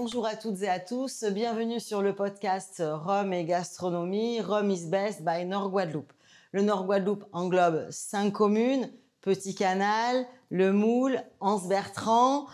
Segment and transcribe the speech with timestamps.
[0.00, 1.24] bonjour à toutes et à tous.
[1.24, 6.12] Bienvenue sur le podcast Rome et gastronomie, Rome is best by Nord Guadeloupe.
[6.52, 8.92] Le Nord Guadeloupe englobe cinq communes,
[9.22, 12.46] Petit Canal, Le Moule, Anse-Bertrand,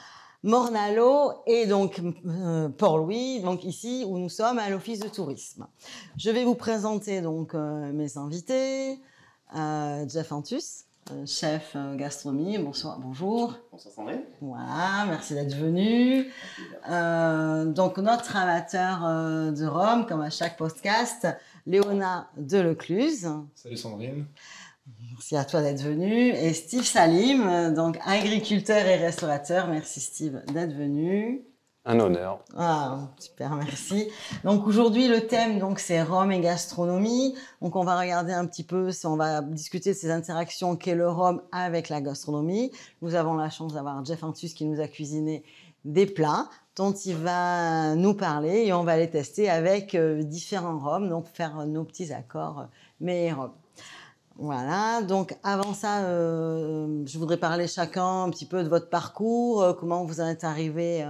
[0.43, 5.67] Mornalo et donc euh, Port-Louis, donc ici où nous sommes à l'Office de tourisme.
[6.17, 8.99] Je vais vous présenter donc euh, mes invités.
[9.55, 12.59] Euh, Jeff Antus, euh, chef euh, gastronomie.
[12.59, 13.57] Bonsoir, bonjour.
[13.71, 14.23] Bonsoir Sandrine.
[14.41, 16.31] Voilà, merci d'être venu.
[16.91, 21.27] Euh, donc notre amateur euh, de Rome, comme à chaque podcast,
[21.67, 23.29] Léona Delecluse.
[23.55, 24.27] Salut Sandrine.
[25.13, 26.29] Merci à toi d'être venu.
[26.29, 29.69] Et Steve Salim, donc agriculteur et restaurateur.
[29.69, 31.45] Merci Steve d'être venu.
[31.87, 32.41] Un honneur.
[32.57, 34.09] Ah, super, merci.
[34.43, 37.35] Donc aujourd'hui, le thème, donc, c'est Rome et gastronomie.
[37.61, 41.11] Donc on va regarder un petit peu, on va discuter de ces interactions qu'est le
[41.11, 42.73] Rome avec la gastronomie.
[43.03, 45.45] Nous avons la chance d'avoir Jeff Antus qui nous a cuisiné
[45.85, 50.79] des plats dont il va nous parler et on va les tester avec euh, différents
[50.79, 52.65] Roms, donc faire nos petits accords euh,
[53.01, 53.53] meilleurs Roms.
[54.37, 59.77] Voilà, donc avant ça, euh, je voudrais parler chacun un petit peu de votre parcours,
[59.79, 61.07] comment vous en êtes arrivé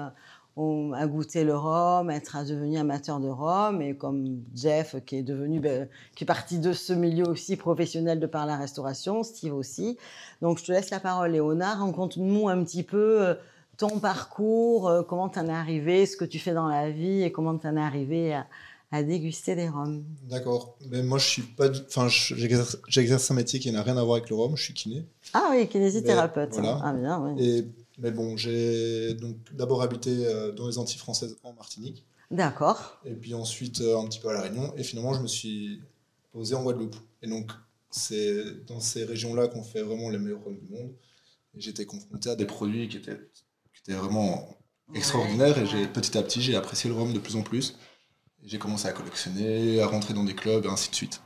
[0.57, 5.17] au- à goûter le rhum, être à devenu amateur de rhum, et comme Jeff qui
[5.17, 9.23] est devenu, ben, qui est parti de ce milieu aussi professionnel de par la restauration,
[9.25, 9.99] Steve aussi.
[10.43, 13.35] Donc je te laisse la parole, Léonard, raconte-nous un petit peu euh,
[13.77, 17.23] ton parcours, euh, comment tu en es arrivé, ce que tu fais dans la vie
[17.23, 18.47] et comment tu en es arrivé à,
[18.93, 20.05] à déguster des rhums.
[20.31, 20.77] D'accord.
[20.89, 21.67] Mais moi, je suis pas.
[21.89, 22.37] Enfin, je-
[22.87, 24.57] j'exerce un métier qui n'a rien à voir avec le rhum.
[24.57, 25.05] Je suis kiné.
[25.33, 26.51] Ah oui, kinésithérapeute.
[26.51, 26.81] Ben, voilà.
[26.85, 27.45] Ah bien, oui.
[27.45, 27.67] Et
[27.98, 33.01] mais bon, j'ai donc d'abord habité euh, dans les Antilles françaises en Martinique, D'accord.
[33.05, 35.81] et puis ensuite euh, un petit peu à la Réunion, et finalement, je me suis
[36.33, 36.97] posé en Guadeloupe.
[37.23, 37.53] Et donc,
[37.91, 40.92] c'est dans ces régions-là qu'on fait vraiment les meilleurs rhums du monde.
[41.56, 43.20] Et j'étais confronté à des produits qui étaient,
[43.73, 44.58] qui étaient vraiment
[44.95, 47.77] extraordinaires, et j'ai petit à petit, j'ai apprécié le rhum de plus en plus.
[48.42, 51.20] J'ai commencé à collectionner, à rentrer dans des clubs, et ainsi de suite.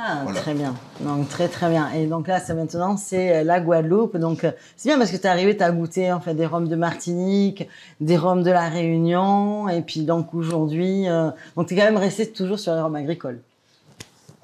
[0.00, 0.40] Ah, Voilà.
[0.40, 0.74] très bien.
[1.00, 1.90] Donc, très, très bien.
[1.92, 4.16] Et donc là, c'est maintenant, c'est euh, la Guadeloupe.
[4.16, 6.46] Donc, euh, c'est bien parce que tu es arrivé, tu as goûté en fait, des
[6.46, 7.68] rhums de Martinique,
[8.00, 9.68] des rhums de la Réunion.
[9.68, 12.94] Et puis, donc, aujourd'hui, euh, donc tu es quand même resté toujours sur les rhums
[12.94, 13.40] agricoles.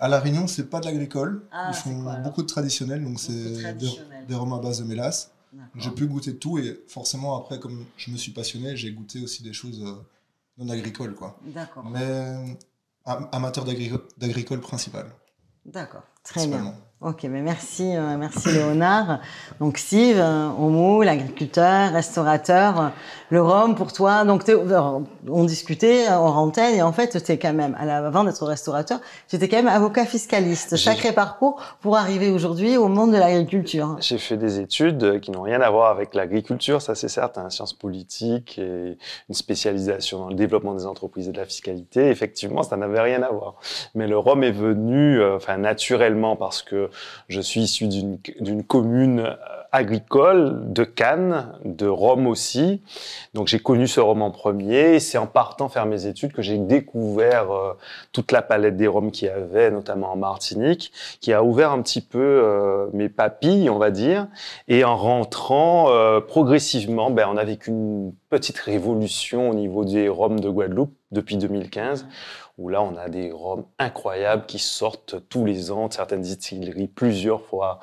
[0.00, 1.42] À La Réunion, c'est pas de l'agricole.
[1.52, 3.32] Ah, Ils font quoi, beaucoup de traditionnels, donc c'est
[3.74, 3.88] des,
[4.28, 5.30] des rhums à base de mélasse.
[5.76, 9.42] J'ai pu goûter tout et forcément, après, comme je me suis passionné, j'ai goûté aussi
[9.44, 9.92] des choses euh,
[10.58, 11.38] non agricoles, quoi.
[11.46, 11.84] D'accord.
[11.90, 12.56] Mais
[13.04, 15.06] am- amateur d'agri- d'agricole principal,
[15.66, 16.02] D'accord.
[16.22, 16.74] Très bien.
[17.04, 19.20] Ok, mais merci, euh, merci Léonard.
[19.60, 22.92] Donc Steve, euh, au moule, agriculteur, restaurateur,
[23.28, 24.24] le rhum pour toi.
[24.24, 24.50] Donc
[25.28, 29.36] on discutait en antenne et en fait tu es quand même, avant d'être restaurateur, tu
[29.36, 30.76] étais quand même avocat fiscaliste.
[30.76, 33.98] Sacré parcours pour arriver aujourd'hui au monde de l'agriculture.
[34.00, 37.74] J'ai fait des études qui n'ont rien à voir avec l'agriculture, ça c'est certain, sciences
[37.74, 38.96] politiques et
[39.28, 42.08] une spécialisation dans le développement des entreprises et de la fiscalité.
[42.08, 43.56] Effectivement, ça n'avait rien à voir.
[43.94, 46.88] Mais le rhum est venu, euh, enfin naturellement, parce que
[47.28, 49.34] je suis issu d'une commune euh,
[49.74, 52.80] agricole de Cannes, de Rome aussi.
[53.34, 55.00] Donc j'ai connu ce rhum en premier.
[55.00, 57.72] C'est en partant faire mes études que j'ai découvert euh,
[58.12, 61.82] toute la palette des rhums qu'il y avait, notamment en Martinique, qui a ouvert un
[61.82, 64.28] petit peu euh, mes papilles, on va dire.
[64.68, 70.08] Et en rentrant euh, progressivement, ben, on a vécu une petite révolution au niveau des
[70.08, 72.06] rhums de Guadeloupe depuis 2015,
[72.58, 76.86] où là on a des rhums incroyables qui sortent tous les ans de certaines distilleries
[76.88, 77.80] plusieurs fois,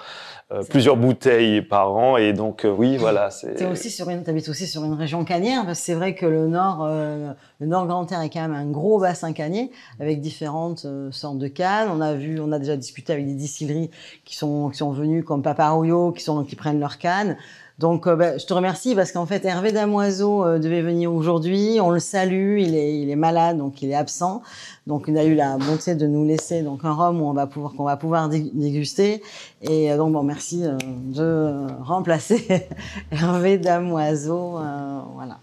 [0.52, 2.18] euh, plusieurs bouteilles par an.
[2.18, 3.56] Et donc euh, oui, voilà, c'est.
[3.56, 6.26] Tu aussi sur une, habites aussi sur une région canière, parce que c'est vrai que
[6.26, 10.22] le nord, euh, le nord Grand Terre est quand même un gros bassin canier avec
[10.22, 11.90] différentes sortes de cannes.
[11.92, 13.90] On a vu, on a déjà discuté avec des distilleries
[14.26, 17.38] qui sont qui sont venues comme Paparouillot, qui sont qui prennent leurs cannes.
[17.80, 21.80] Donc, euh, ben, je te remercie parce qu'en fait, Hervé Damoiseau euh, devait venir aujourd'hui.
[21.82, 22.60] On le salue.
[22.60, 24.42] Il est, il est malade, donc il est absent.
[24.88, 27.74] Donc, il a eu la bonté de nous laisser donc un rhum on va pouvoir
[27.74, 29.24] qu'on va pouvoir dé- déguster.
[29.62, 32.68] Et euh, donc, bon, merci euh, de remplacer
[33.12, 34.58] Hervé Damoiseau.
[34.60, 35.38] euh, voilà.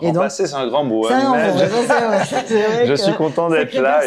[0.00, 1.06] Et donc- Remplacer, c'est un grand mot.
[1.08, 4.00] Hein, non, mais je- vrai, suis content d'être là.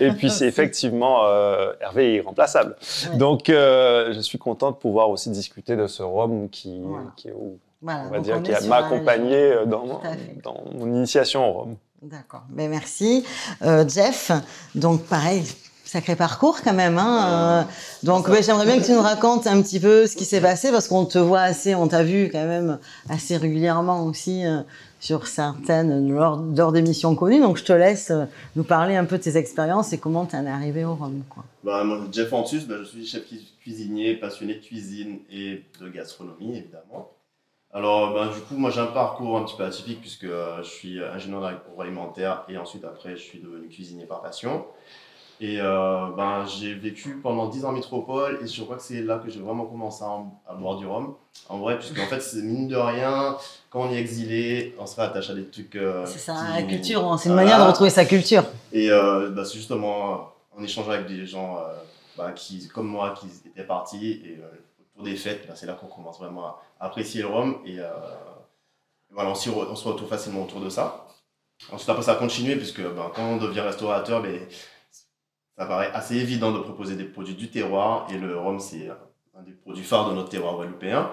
[0.00, 2.76] Et, puis c'est effectivement euh, Hervé est irremplaçable.
[3.10, 3.16] Ouais.
[3.18, 7.06] Donc euh, je suis content de pouvoir aussi discuter de ce rhum qui, Voilà.
[7.16, 9.84] qui est, où- Voilà, on va dire, on qui m'a accompagné euh, dans,
[10.74, 11.76] mon initiation au rhum.
[12.02, 12.42] D'accord.
[12.50, 13.24] Ben merci,
[13.62, 14.30] Euh, Jeff.
[14.74, 15.42] Donc pareil,
[15.84, 16.98] sacré parcours quand même.
[16.98, 17.62] Hein.
[17.62, 17.62] euh,
[18.02, 20.88] donc j'aimerais bien que tu nous racontes un petit peu ce qui s'est passé parce
[20.88, 22.78] qu'on te voit assez, on t'a vu quand même
[23.08, 24.60] assez régulièrement aussi euh,
[24.98, 27.40] sur certaines lors, d'émissions connues.
[27.40, 28.24] Donc je te laisse euh,
[28.56, 31.22] nous parler un peu de tes expériences et comment tu en es arrivé au Rhum.
[31.28, 31.44] Quoi.
[31.64, 36.56] Bah, Jeff Antus, bah, je suis chef cu- cuisinier, passionné de cuisine et de gastronomie,
[36.58, 37.10] évidemment.
[37.72, 40.68] Alors, ben, du coup, moi j'ai un parcours un petit peu atypique puisque euh, je
[40.70, 44.64] suis ingénieur alimentaire et ensuite après je suis devenu cuisinier par passion.
[45.40, 49.02] Et euh, ben, j'ai vécu pendant 10 ans en métropole et je crois que c'est
[49.02, 51.14] là que j'ai vraiment commencé à, boire du rhum.
[51.48, 53.36] En vrai, puisque en fait, c'est mine de rien,
[53.68, 55.76] quand on est exilé, on se rattache à des trucs.
[55.76, 57.18] Euh, c'est ça, la culture, hein.
[57.18, 58.44] c'est une manière de retrouver sa culture.
[58.72, 61.58] Et euh, ben, c'est justement en échangeant avec des gens
[62.16, 64.40] ben, qui, comme moi qui étaient partis et
[64.94, 67.76] pour des fêtes, ben, c'est là qu'on commence vraiment à apprécier le rhum et
[69.10, 71.06] voilà, on, on, se retrouve facilement autour de ça.
[71.72, 74.40] Ensuite, après, ça a continué, puisque ben, quand on devient restaurateur, ben,
[75.56, 78.88] ça paraît assez évident de proposer des produits du terroir et le rhum, c'est
[79.38, 81.10] un des produits phares de notre terroir guadeloupéen.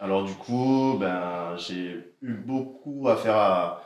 [0.00, 3.80] Alors, du coup, ben, j'ai eu beaucoup à faire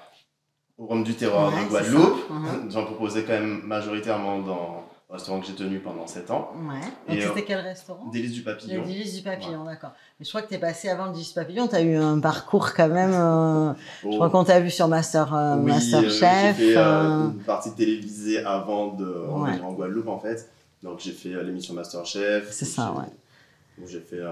[0.77, 2.31] au rhum du terroir de Guadeloupe.
[2.31, 2.71] Mhm.
[2.71, 4.82] J'en proposais quand même majoritairement dans
[5.13, 6.53] restaurant que j'ai tenu pendant 7 ans.
[6.57, 7.15] Ouais.
[7.15, 8.07] Et c'était quel restaurant?
[8.11, 8.83] Délices du Papillon.
[8.83, 9.93] Délices du Papillon, d'accord.
[10.19, 11.97] Mais je crois que tu es passé avant le Délices du Papillon, tu as eu
[11.97, 13.13] un parcours quand même.
[13.13, 13.73] Euh,
[14.03, 14.31] je crois oh.
[14.31, 16.57] qu'on t'a vu sur Master, euh, oui, Master Chef.
[16.59, 20.51] J'ai fait euh, une partie télévisée avant de revenir en Guadeloupe en fait.
[20.83, 22.51] Donc j'ai fait l'émission Master Chef.
[22.51, 23.87] C'est ça, ouais.
[23.87, 24.23] j'ai fait.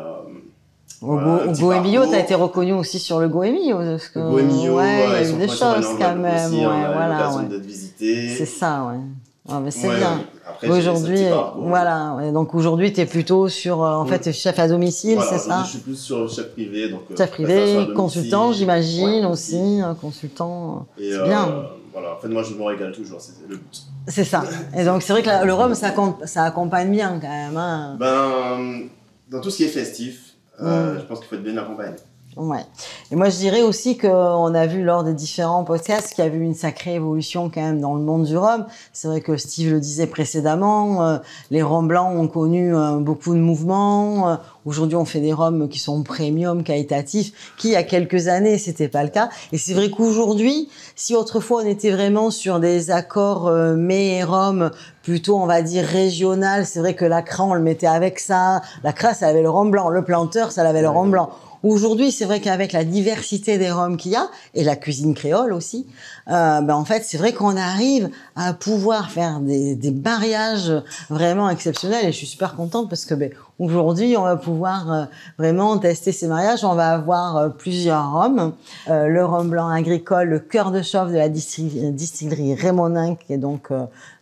[1.03, 3.79] Au, voilà, tu as été reconnu aussi sur le Goemio.
[3.79, 6.47] Parce que, Goemio, ouais, il y a eu des choses quand même.
[6.47, 7.45] Aussi, ouais, on a voilà, ouais.
[7.45, 8.29] d'être visité.
[8.29, 9.01] C'est ça, ouais.
[9.49, 10.21] Ah, mais c'est bien.
[10.69, 11.25] Aujourd'hui,
[11.57, 12.31] voilà.
[12.33, 15.71] Donc aujourd'hui, tu es plutôt sur, euh, en fait, chef à domicile, c'est ça Je
[15.71, 16.89] suis plus sur chef privé.
[16.89, 20.87] Donc, euh, chef privé, consultant, j'imagine aussi, consultant.
[20.99, 21.67] C'est euh, bien.
[21.93, 23.83] Voilà, en fait, moi, je me régale toujours, c'est le but.
[24.07, 24.45] C'est ça.
[24.77, 25.93] Et donc, c'est vrai que le rhum, ça,
[26.25, 27.57] ça accompagne bien quand même.
[27.57, 27.97] Hein.
[27.99, 28.89] Ben,
[29.29, 30.99] dans tout ce qui est festif, mm.
[30.99, 31.97] je pense qu'il faut être bien accompagné.
[32.37, 32.65] Ouais.
[33.11, 36.31] Et moi, je dirais aussi qu'on a vu lors des différents podcasts qu'il y a
[36.31, 38.67] eu une sacrée évolution quand même dans le monde du rhum.
[38.93, 41.19] C'est vrai que Steve le disait précédemment, euh,
[41.51, 44.29] les rhums blancs ont connu euh, beaucoup de mouvements.
[44.29, 48.29] Euh, aujourd'hui, on fait des rhums qui sont premium, qualitatifs, qui il y a quelques
[48.29, 49.29] années, c'était pas le cas.
[49.51, 54.71] Et c'est vrai qu'aujourd'hui, si autrefois on était vraiment sur des accords mets et rhum
[55.03, 58.61] plutôt, on va dire, régional, c'est vrai que la cran, on le mettait avec ça.
[58.85, 59.89] La crasse, ça avait le rhum blanc.
[59.89, 61.31] Le planteur, ça avait le rhum blanc.
[61.63, 65.53] Aujourd'hui, c'est vrai qu'avec la diversité des rhums qu'il y a et la cuisine créole
[65.53, 65.87] aussi,
[66.29, 70.73] euh, ben en fait, c'est vrai qu'on arrive à pouvoir faire des, des mariages
[71.11, 73.31] vraiment exceptionnels et je suis super contente parce que ben,
[73.61, 75.05] aujourd'hui, on va pouvoir euh,
[75.39, 76.65] vraiment tester ces mariages.
[76.65, 78.53] On va avoir euh, plusieurs rhums.
[78.89, 83.39] Euh, le rhum blanc agricole, le cœur de chauffe de la distillerie Rémonin, qui est
[83.39, 83.69] donc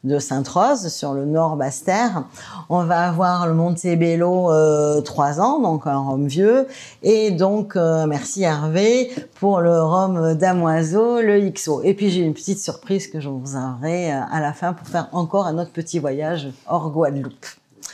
[0.04, 2.24] de Sainte-Rose, sur le nord Basse-Terre.
[2.68, 6.66] On va avoir le Montebello euh, 3 ans, donc un rhum vieux.
[7.02, 11.82] Et donc, merci Hervé pour le rhum damoiseau, le XO.
[11.82, 15.08] Et puis, j'ai une petite surprise que je vous aurai à la fin pour faire
[15.12, 17.46] encore un autre petit voyage hors Guadeloupe.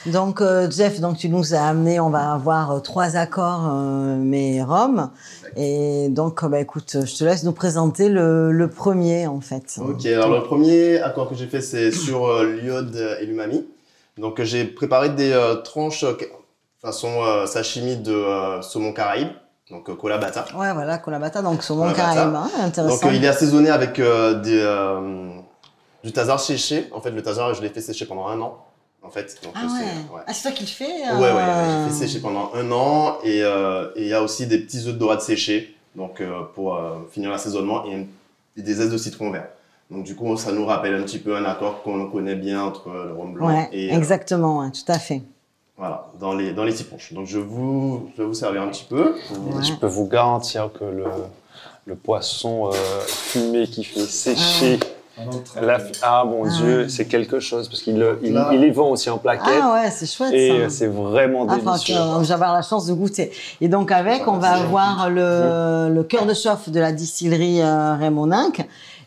[0.07, 4.17] Donc euh, Jeff, donc tu nous as amené, on va avoir euh, trois accords euh,
[4.19, 5.11] mais Rome.
[5.57, 9.79] Et donc bah écoute, je te laisse nous présenter le, le premier en fait.
[9.81, 13.67] Ok, alors le premier accord que j'ai fait c'est sur l'iode et l'umami.
[14.19, 15.35] Donc j'ai préparé des
[15.65, 16.05] tranches
[16.83, 18.25] façon sashimi de
[18.61, 19.31] saumon caraïbe.
[19.71, 20.45] Donc colabata.
[20.55, 23.07] Ouais voilà colabata donc saumon caraïbe, hein, intéressant.
[23.07, 24.87] Donc il est assaisonné avec des,
[26.03, 26.91] du tazar séché.
[26.93, 28.59] En fait le tazar je l'ai fait sécher pendant un an
[29.05, 29.39] en fait.
[29.43, 30.21] Donc, ah ouais.
[30.27, 33.91] Ah, c'est toi qui le fais Ouais, ouais, j'ai fait sécher pendant un an euh,
[33.95, 36.99] et il y a aussi des petits œufs de dorade séchés donc, euh, pour euh,
[37.11, 38.07] finir l'assaisonnement et,
[38.61, 39.49] des ailes de citron vert.
[39.91, 42.89] Donc du coup, ça nous rappelle un petit peu un accord qu'on connaît bien entre
[42.89, 43.93] le rhum blanc ouais, et...
[43.93, 45.23] exactement, tout à fait.
[45.77, 47.13] Voilà, dans les, dans les ponches.
[47.13, 49.17] Donc je, vous, je vais vous servir un petit peu.
[49.61, 51.05] Je peux vous garantir que le,
[51.85, 52.71] le poisson
[53.07, 54.79] fumé qui fait sécher...
[54.81, 54.94] Ah
[56.03, 59.19] ah mon ah Dieu, c'est quelque chose parce qu'il il, il les vend aussi en
[59.19, 59.61] plaquettes.
[59.63, 60.33] Ah ouais, c'est chouette.
[60.33, 61.95] Et c'est vraiment ah, délicieux.
[62.23, 63.31] J'avais la chance de goûter.
[63.61, 67.95] Et donc avec, on va avoir le, le cœur de chauffe de la distillerie euh,
[67.95, 68.27] Raymond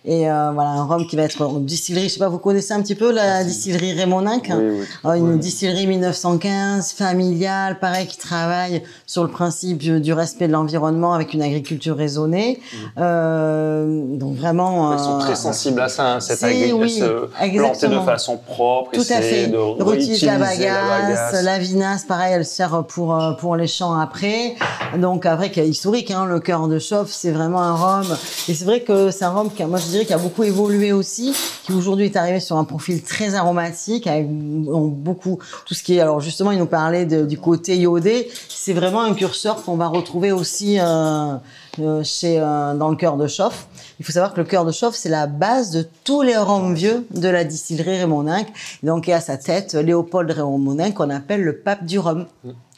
[0.06, 2.74] et euh, voilà, un rhum qui va être une distillerie, je sais pas, vous connaissez
[2.74, 8.18] un petit peu la distillerie Raymondinck oui, oui, euh, Une distillerie 1915, familiale, pareil, qui
[8.18, 12.60] travaille sur le principe du, respect de l'environnement avec une agriculture raisonnée.
[12.60, 12.77] Mm.
[13.00, 14.94] Euh, donc vraiment...
[14.94, 19.01] Ils sont très sensibles à ça, hein, cette agriculture, oui, planter de façon propre, Tout
[19.10, 19.48] à fait.
[19.48, 24.56] de la bagasse, la, vinasse, pareil, elle sert pour, euh, pour les champs après.
[24.98, 28.18] Donc après, qui est historique, hein, le cœur de chauffe, c'est vraiment un rhum.
[28.48, 31.34] Et c'est vrai que c'est un rhum qui, moi je qui a beaucoup évolué aussi,
[31.63, 36.00] qui aujourd'hui est arrivé sur un profil très aromatique, avec beaucoup tout ce qui est.
[36.01, 38.29] Alors justement, il nous parlait du côté iodé.
[38.50, 41.36] C'est vraiment un curseur qu'on va retrouver aussi euh,
[41.79, 43.67] euh, chez euh, dans le cœur de chauffe.
[44.00, 46.74] Il faut savoir que le cœur de chauffe, c'est la base de tous les rhums
[46.74, 48.48] vieux de la distillerie Raymondinck.
[48.84, 52.25] Donc, a à sa tête Léopold Raymondinck, qu'on appelle le pape du rhum.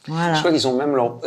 [0.08, 0.34] Voilà.
[0.34, 1.18] Je crois qu'ils ont même leur,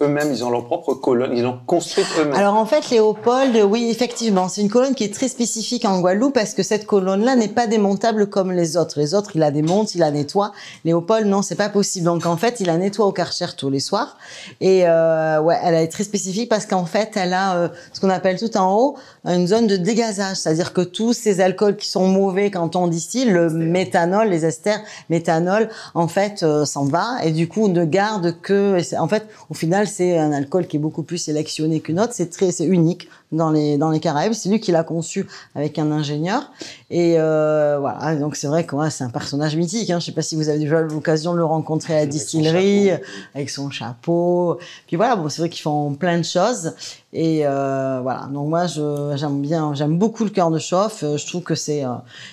[0.00, 2.34] eux-mêmes, ils ont leur propre colonne, ils l'ont construite eux-mêmes.
[2.34, 6.32] Alors en fait, Léopold, oui, effectivement, c'est une colonne qui est très spécifique en Guadeloupe
[6.32, 8.98] parce que cette colonne-là n'est pas démontable comme les autres.
[8.98, 10.52] Les autres, il la démonte, il la nettoie.
[10.86, 12.06] Léopold, non, c'est pas possible.
[12.06, 14.16] Donc en fait, il la nettoie au Karcher tous les soirs.
[14.62, 18.10] Et euh, ouais, elle est très spécifique parce qu'en fait, elle a euh, ce qu'on
[18.10, 22.08] appelle tout en haut une zone de dégazage, c'est-à-dire que tous ces alcools qui sont
[22.08, 27.30] mauvais quand on distille, le méthanol, les esters, méthanol, en fait, euh, s'en va et
[27.30, 28.78] du coup, on ne garde que.
[28.98, 32.12] En fait, au final, c'est un alcool qui est beaucoup plus sélectionné qu'une autre.
[32.14, 34.32] C'est très, c'est unique dans les dans les Caraïbes.
[34.32, 36.50] C'est lui qui l'a conçu avec un ingénieur.
[36.90, 38.14] Et euh, voilà.
[38.16, 39.90] Donc c'est vrai que ouais, c'est un personnage mythique.
[39.90, 39.98] Hein.
[39.98, 42.90] Je sais pas si vous avez déjà l'occasion de le rencontrer à la distillerie
[43.34, 44.58] avec son chapeau.
[44.86, 45.16] Puis voilà.
[45.16, 46.74] Bon, c'est vrai qu'ils font plein de choses.
[47.14, 48.28] Et euh, voilà.
[48.32, 51.02] Donc moi, je j'aime bien, j'aime beaucoup le cœur de chauffe.
[51.02, 51.90] Je trouve que c'est euh...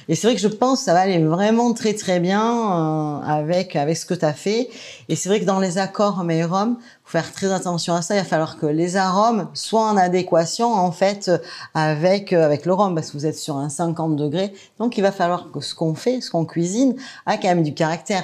[0.07, 3.21] et c'est vrai que je pense que ça va aller vraiment très très bien euh,
[3.21, 4.69] avec avec ce que tu as fait.
[5.09, 8.15] Et c'est vrai que dans les accords mais rhum, faut faire très attention à ça.
[8.15, 11.31] Il va falloir que les arômes soient en adéquation en fait
[11.73, 14.53] avec euh, avec le rhum parce que vous êtes sur un 50 degrés.
[14.79, 17.73] Donc il va falloir que ce qu'on fait, ce qu'on cuisine, a quand même du
[17.73, 18.23] caractère.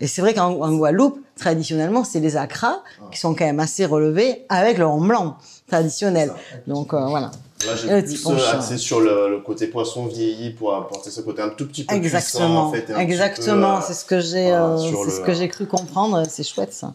[0.00, 4.44] Et c'est vrai qu'en Guadeloupe, traditionnellement, c'est les acras qui sont quand même assez relevés
[4.48, 5.36] avec le rhum blanc
[5.68, 6.32] traditionnel.
[6.66, 7.30] Donc euh, voilà.
[7.66, 11.42] Là, j'ai plus euh, axé sur le, le, côté poisson vieilli pour apporter ce côté
[11.42, 12.70] un tout petit peu Exactement.
[12.70, 13.76] puissant, en fait, Exactement.
[13.76, 15.24] euh, C'est ce que j'ai, voilà, euh, le...
[15.24, 16.22] que j'ai cru comprendre.
[16.28, 16.94] C'est chouette ça.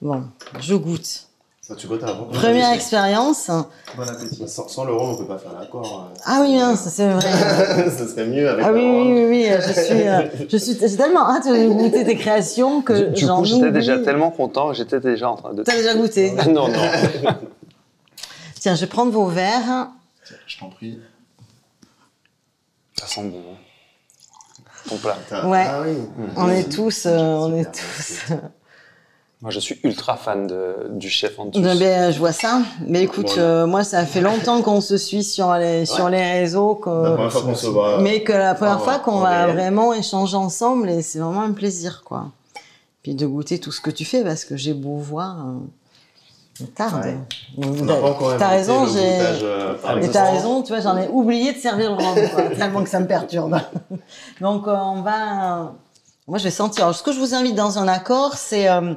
[0.00, 0.24] Bon,
[0.60, 1.26] je goûte.
[1.66, 2.26] Ça, tu goûtes avant.
[2.26, 3.50] Première expérience.
[3.96, 4.46] Bon appétit.
[4.46, 6.12] Sans, sans, le rhum, on peut pas faire l'accord.
[6.24, 7.32] Ah oui, non, ça c'est vrai.
[7.90, 11.28] ça serait mieux avec ah, oui, oui, oui, oui, je suis, je suis, j'ai tellement
[11.28, 15.28] hâte de goûter tes créations que du j'en coup, j'étais déjà tellement content, j'étais déjà
[15.28, 15.64] en train de.
[15.64, 16.78] T'as déjà goûté Non, non.
[18.60, 19.88] Tiens, je vais prendre vos verres.
[20.24, 21.00] Tiens, je t'en prie.
[22.94, 23.42] Ça sent bon.
[24.88, 25.16] Ton plat.
[25.48, 25.66] Ouais.
[25.68, 25.96] Ah oui.
[26.36, 28.32] On est tous, euh, on est tous.
[29.46, 32.62] Moi, je suis ultra fan de, du chef en Ben, ben, je vois ça.
[32.84, 36.74] Mais écoute, euh, moi, ça fait longtemps qu'on se suit sur les, sur les réseaux.
[36.74, 36.90] Que...
[36.90, 38.00] La première fois qu'on se voit.
[38.00, 41.52] mais que la première Ah, fois qu'on va vraiment échanger ensemble et c'est vraiment un
[41.52, 42.24] plaisir, quoi.
[43.04, 47.04] Puis de goûter tout ce que tu fais parce que j'ai beau voir, euh, tarde.
[47.56, 47.66] Ouais.
[48.40, 48.98] T'as raison, j'ai.
[48.98, 50.12] euh, Mais exemple.
[50.12, 52.98] t'as raison, tu vois, j'en ai oublié de servir le rhum, quoi, tellement que ça
[52.98, 53.56] me perturbe.
[54.40, 55.72] Donc, euh, on va.
[56.26, 56.82] Moi, je vais sentir.
[56.82, 58.94] Alors, ce que je vous invite dans un accord, c'est euh,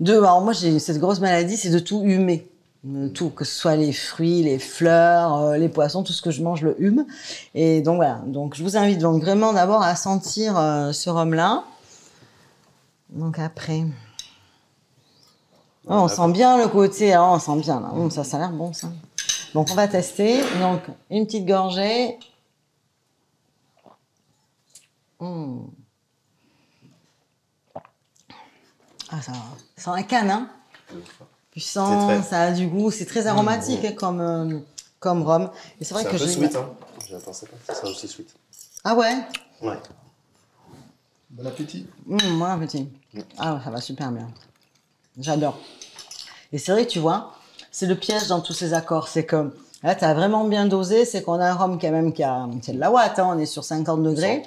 [0.00, 0.14] de.
[0.14, 2.48] Alors, moi, j'ai cette grosse maladie, c'est de tout humer.
[2.84, 6.30] De Tout, que ce soit les fruits, les fleurs, euh, les poissons, tout ce que
[6.30, 7.04] je mange, le hume.
[7.54, 8.22] Et donc, voilà.
[8.26, 11.64] Donc, je vous invite donc vraiment d'abord à sentir euh, ce rhum-là.
[13.10, 13.84] Donc, après.
[15.88, 17.92] Oh, on sent bien le côté, ah, on sent bien là.
[18.10, 18.88] Ça, ça a l'air bon ça.
[19.54, 20.40] Donc on va tester.
[20.58, 22.18] Donc une petite gorgée.
[25.20, 25.70] Hum.
[29.10, 29.32] Ah ça,
[29.76, 30.48] ça sent la canne, hein.
[31.50, 34.58] Puissant, C'est très- ça a du goût, c'est très aromatique hein, comme euh,
[35.00, 35.50] comme rhum.
[35.80, 36.68] Et c'est vrai C'est un que peu sweet, hein.
[37.08, 38.34] Je pensais pas que ça aussi sweet.
[38.84, 39.14] Ah ouais?
[39.62, 39.78] Ouais.
[41.30, 41.86] Bon appétit.
[42.08, 42.88] Hum, moi petit.
[43.38, 44.28] Ah ça va super bien.
[45.18, 45.58] J'adore.
[46.52, 47.32] Et c'est vrai, tu vois,
[47.70, 49.52] c'est le piège dans tous ces accords, c'est que
[49.82, 52.46] là, tu as vraiment bien dosé, c'est qu'on a un rhum quand même qui a,
[52.62, 54.42] c'est de la watt, hein, on est sur 50 degrés.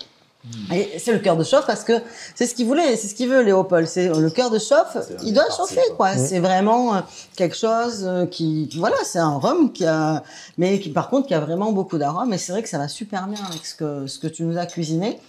[0.74, 1.94] Et c'est le cœur de chauffe parce que
[2.34, 3.86] c'est ce qu'il voulait, c'est ce qu'il veut, Léopold.
[3.88, 6.14] C'est le cœur de chauffe, C'est il doit chauffer, quoi.
[6.14, 6.18] quoi.
[6.18, 7.00] C'est vraiment euh,
[7.36, 10.24] quelque chose euh, qui, voilà, c'est un rhum qui a,
[10.58, 12.32] mais qui, par contre, qui a vraiment beaucoup d'arômes.
[12.34, 14.58] Et c'est vrai que ça va super bien avec ce que, ce que tu nous
[14.58, 15.20] as cuisiné.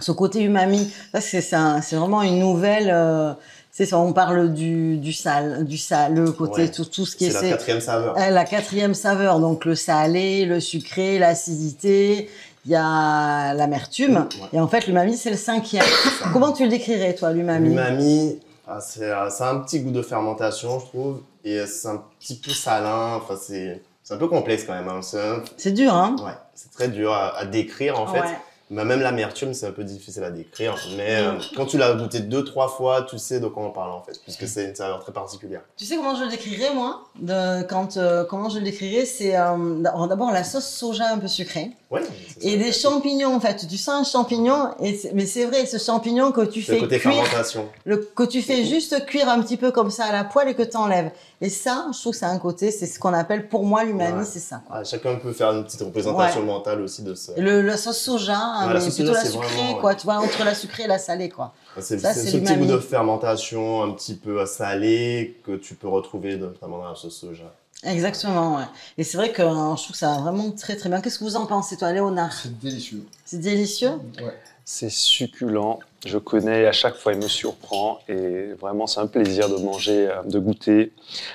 [0.00, 3.32] Ce côté umami, ça, c'est, c'est un- c'est vraiment une nouvelle, euh,
[3.70, 6.70] c'est ça, on parle du, du sale, du sale, le côté, Ouais.
[6.70, 8.16] tout, tout ce qui C'est est, la quatrième saveur.
[8.18, 12.28] euh, la quatrième saveur, donc le salé, le sucré, l'acidité,
[12.64, 14.48] il y a l'amertume, Ouais.
[14.52, 15.84] et en fait l'umami c'est le cinquième.
[16.32, 19.90] Comment tu le décrirais toi l'umami L'umami, ah, c'est euh, ça a un petit goût
[19.90, 23.16] de fermentation, je trouve, et c'est un petit peu salin.
[23.16, 24.88] Enfin, c'est c'est un peu complexe quand même.
[24.88, 25.00] hein.
[25.02, 25.20] C'est
[25.56, 26.16] C'est dur hein?
[26.24, 28.20] Ouais, c'est très dur à, à décrire en fait.
[28.20, 28.38] Ouais.
[28.70, 30.74] Mais même l'amertume, c'est un peu difficile à décrire.
[30.96, 33.90] Mais euh, quand tu l'as goûté deux, trois fois, tu sais de quoi on parle
[33.92, 35.60] en fait, puisque c'est une saveur très particulière.
[35.76, 37.04] Tu sais comment je le décrirais moi?
[37.20, 41.28] De, quand, euh, Comment je le décrirais C'est euh, d'abord la sauce soja un peu
[41.28, 42.00] sucrée Ouais.
[42.40, 43.66] et des champignons en fait.
[43.68, 46.84] Tu sens un champignon, et mais c'est vrai, ce champignon que tu C'est le fais
[46.84, 47.68] côté cuire fermentation.
[47.84, 50.54] le, que tu fais juste cuire un petit peu comme ça à la poêle et
[50.54, 51.10] que tu enlèves.
[51.40, 54.20] Et ça, je trouve que c'est un côté, c'est ce qu'on appelle pour moi l'umami,
[54.20, 54.24] Ouais.
[54.24, 54.62] c'est ça.
[54.70, 57.32] Ah, chacun peut faire une petite représentation mentale aussi de ça.
[57.36, 59.94] Le, la sauce soja, hein, la mais sauce plutôt soja, la c'est sucrée, vraiment, quoi.
[59.94, 61.52] Tu vois, entre la sucrée et la salée, quoi.
[61.80, 65.88] C'est Ça, c'est ce petit goût de fermentation un petit peu salé que tu peux
[65.88, 67.52] retrouver notamment dans la sauce soja.
[67.84, 68.64] Exactement, ouais.
[68.96, 71.00] Et c'est vrai que euh, je trouve que ça va vraiment très très bien.
[71.00, 72.32] Qu'est-ce que vous en pensez, toi, Léonard?
[72.32, 73.04] C'est délicieux.
[73.24, 73.94] C'est délicieux?
[74.20, 74.38] Ouais.
[74.64, 75.80] C'est succulent.
[76.06, 77.98] Je connais à chaque fois, il me surprend.
[78.08, 80.92] Et vraiment, c'est un plaisir de manger, euh, de goûter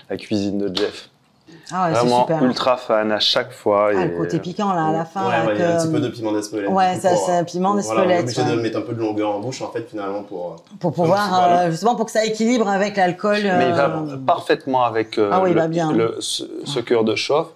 [0.10, 1.10] la cuisine de Jeff.
[1.72, 2.44] Ah ouais, c'est Vraiment super.
[2.44, 3.90] ultra fan à chaque fois.
[3.90, 5.26] Ah, et- le côté piquant là à la fin.
[5.26, 6.70] Ouais, là, ouais, il y a un petit peu de piment d'Espelette.
[6.70, 8.56] Ouais, ça, pour, c'est un piment Voilà, on est d'Espelette, obligé ouais.
[8.56, 10.58] de mettre un peu de longueur en bouche, en fait, finalement, pour.
[10.80, 13.40] Pour pouvoir, euh, justement, pour que ça équilibre avec l'alcool.
[13.44, 15.92] Mais il va euh, parfaitement avec euh, Ah oui, le, va bien.
[15.92, 17.48] le- ce, ce cœur de chauffe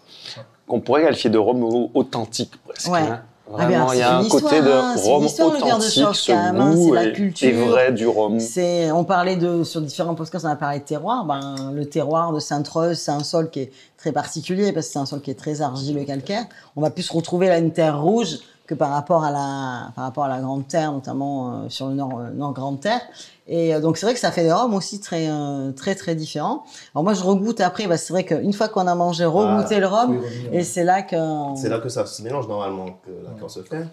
[0.67, 2.91] qu'on pourrait qualifier de rhum au- authentique presque.
[2.91, 2.99] Ouais.
[3.01, 3.21] hein.
[3.57, 5.25] Ah Vraiment, il y c'est a une un côté histoire, de hein, c'est une rhum
[5.25, 7.49] histoire, de authentique, chauffe, ce hein, goût c'est la culture.
[7.49, 8.39] est vrai du rhum.
[8.39, 11.25] C'est, on parlait de sur différents podcasts, on a parlé de terroir.
[11.25, 14.99] Ben, le terroir de Sainte-Rose, c'est un sol qui est très particulier parce que c'est
[14.99, 16.45] un sol qui est très argileux calcaire.
[16.75, 18.39] On va plus se retrouver là une terre rouge
[18.71, 21.95] que par rapport à la par rapport à la grande terre, notamment euh, sur le
[21.95, 23.01] nord euh, nord grande terre.
[23.47, 26.15] Et euh, donc c'est vrai que ça fait des rhums aussi très euh, très très
[26.15, 26.63] différents.
[26.95, 29.87] Alors moi je regoute après, bah, c'est vrai qu'une fois qu'on a mangé, regoûter le
[29.89, 30.21] Faut y rhum,
[30.53, 30.63] et ouais.
[30.63, 31.17] c'est là que
[31.57, 33.85] C'est là que ça se mélange normalement, que l'accord se fait.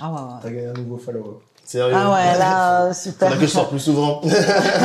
[0.00, 0.38] ah ouais, ouais.
[0.42, 1.38] T'as gagné un nouveau follower.
[1.64, 1.94] Sérieux?
[1.96, 3.28] Ah ouais, là, euh, C'est super.
[3.30, 4.22] là que je sors plus souvent.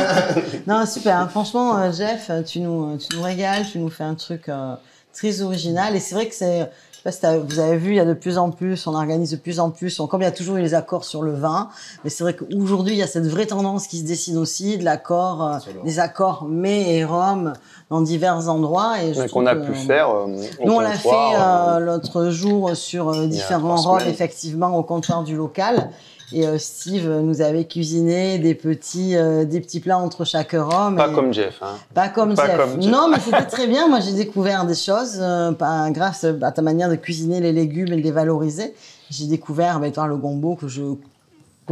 [0.66, 1.16] Non, super.
[1.16, 1.28] hein.
[1.28, 4.74] Franchement, euh, Jeff, tu nous, tu nous régales, tu nous fais un truc euh,
[5.14, 5.94] très original.
[5.96, 6.68] Et c'est vrai que c'est,
[7.02, 8.94] sais pas si t'as- vous avez vu, il y a de plus en plus, on
[8.94, 9.98] organise de plus en plus.
[10.00, 11.68] On- comme il y a toujours eu les accords sur le vin,
[12.04, 14.84] mais c'est vrai qu'aujourd'hui, il y a cette vraie tendance qui se dessine aussi de
[14.84, 17.54] l'accord, euh, des accords mets et rhum
[17.90, 19.02] dans divers endroits.
[19.02, 20.26] Et qu'on a que- pu faire euh,
[20.60, 24.82] au nous, on l'a fait euh, euh, l'autre jour sur euh, différents rhums, effectivement, au
[24.82, 25.90] comptoir du local.
[26.34, 30.96] Et euh, Steve nous avait cuisiné des petits, euh, des petits plats entre chaque rhum.
[30.96, 31.58] Pas et- comme Jeff.
[31.62, 31.74] Hein.
[31.94, 32.56] pas comme Pas Jeff.
[32.56, 32.90] comme Jeff.
[32.92, 33.88] Non, mais c'était très bien.
[33.88, 35.52] Moi, j'ai découvert des choses euh,
[35.90, 38.74] grâce à ta manière de cuisiner les légumes et de les valoriser.
[39.10, 40.82] J'ai découvert ben, toi, le gombo que je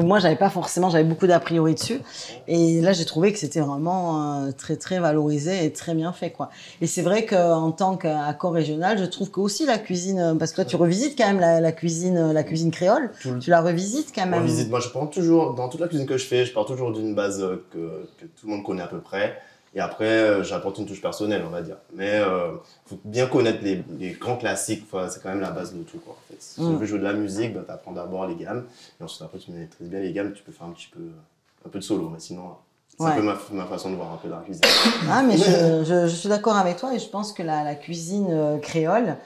[0.04, 2.00] moi j'avais pas forcément, j'avais beaucoup d'a priori dessus.
[2.48, 6.30] Et là, j'ai trouvé que c'était vraiment euh, très très valorisé et très bien fait
[6.30, 6.50] quoi.
[6.80, 10.50] Et c'est vrai qu'en tant qu'accord régional, je trouve que aussi la cuisine, euh, parce
[10.52, 13.10] que toi tu revisites quand même la, la cuisine, euh, la cuisine créole.
[13.20, 14.44] Tout Tu la revisites quand même.
[14.44, 16.92] visite, moi, je prends toujours, dans toute la cuisine que je fais, je pars toujours
[16.92, 17.40] d'une base
[17.72, 17.78] que,
[18.18, 19.38] que tout le monde connaît à peu près.
[19.74, 21.76] Et après, euh, j'apporte une touche personnelle, on va dire.
[21.94, 25.72] Mais il faut bien connaître les, les grands classiques, Enfin, c'est quand même la base
[25.74, 25.98] de tout.
[25.98, 26.36] Quoi, en fait.
[26.42, 26.66] Si Mm.
[26.66, 28.64] tu veux jouer de la musique, bah, tu apprends d'abord les gammes.
[29.00, 31.00] Et ensuite, après, tu maîtrises bien les gammes, tu peux faire un petit peu,
[31.64, 32.08] un peu de solo.
[32.12, 32.42] Mais sinon,
[32.98, 33.10] c'est Ouais.
[33.12, 34.64] un peu ma, ma façon de voir un peu la cuisine.
[35.08, 37.76] Ah, mais je, je, je suis d'accord avec toi et je pense que la, la
[37.76, 39.16] cuisine euh, créole,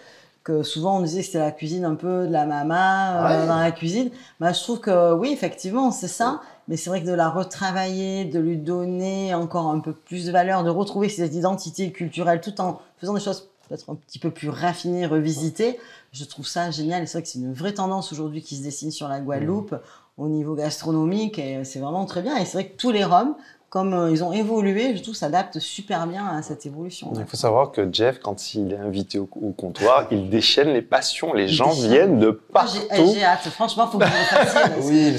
[0.44, 3.58] que souvent on disait que c'était la cuisine un peu de la mama euh, dans
[3.58, 6.40] la cuisine, bah, je trouve que oui, effectivement, c'est ça.
[6.68, 10.32] Mais c'est vrai que de la retravailler, de lui donner encore un peu plus de
[10.32, 14.30] valeur, de retrouver cette identité culturelle tout en faisant des choses peut-être un petit peu
[14.30, 15.78] plus raffinées, revisitées,
[16.12, 17.02] je trouve ça génial.
[17.02, 19.74] Et c'est vrai que c'est une vraie tendance aujourd'hui qui se dessine sur la Guadeloupe
[20.16, 22.36] au niveau gastronomique et c'est vraiment très bien.
[22.36, 23.34] Et c'est vrai que tous les Roms,
[23.74, 27.10] comme euh, ils ont évolué, je trouve, s'adaptent super bien à cette évolution.
[27.16, 30.80] Il faut savoir que Jeff, quand il est invité au, au comptoir, il déchaîne les
[30.80, 31.34] passions.
[31.34, 31.90] Les gens déchaîne.
[31.90, 33.12] viennent de Ah, eh, partout.
[33.12, 33.40] J'ai hâte.
[33.48, 34.70] Franchement, faut que vous le fassiez.
[34.84, 35.18] Oui,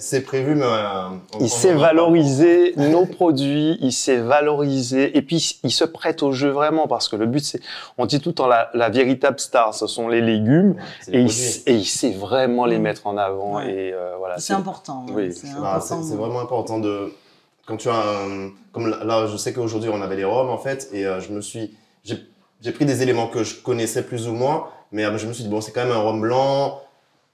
[0.00, 0.64] c'est prévu, mais.
[0.64, 6.32] euh, Il sait valoriser nos produits, il sait valoriser, et puis il se prête au
[6.32, 7.60] jeu vraiment, parce que le but, c'est,
[7.96, 11.12] on dit tout le temps, la, la véritable star, ce sont les légumes, Ouais, c'est
[11.12, 12.82] les et il, et sait vraiment les Mm.
[12.82, 13.70] mettre en avant, Ouais.
[13.72, 14.38] et euh, voilà.
[14.38, 15.04] C'est important.
[15.08, 15.12] hein.
[15.14, 16.02] Oui, c'est c'est- important.
[16.02, 17.12] c'est c'est vraiment important de
[17.68, 20.88] quand tu as un, comme là- je sais qu'aujourd'hui on avait les rhums en fait
[20.92, 21.76] et euh, je me suis
[22.60, 25.44] j'ai pris des éléments que je connaissais plus ou moins mais euh, je me suis
[25.44, 26.80] dit bon c'est quand même un rhum blanc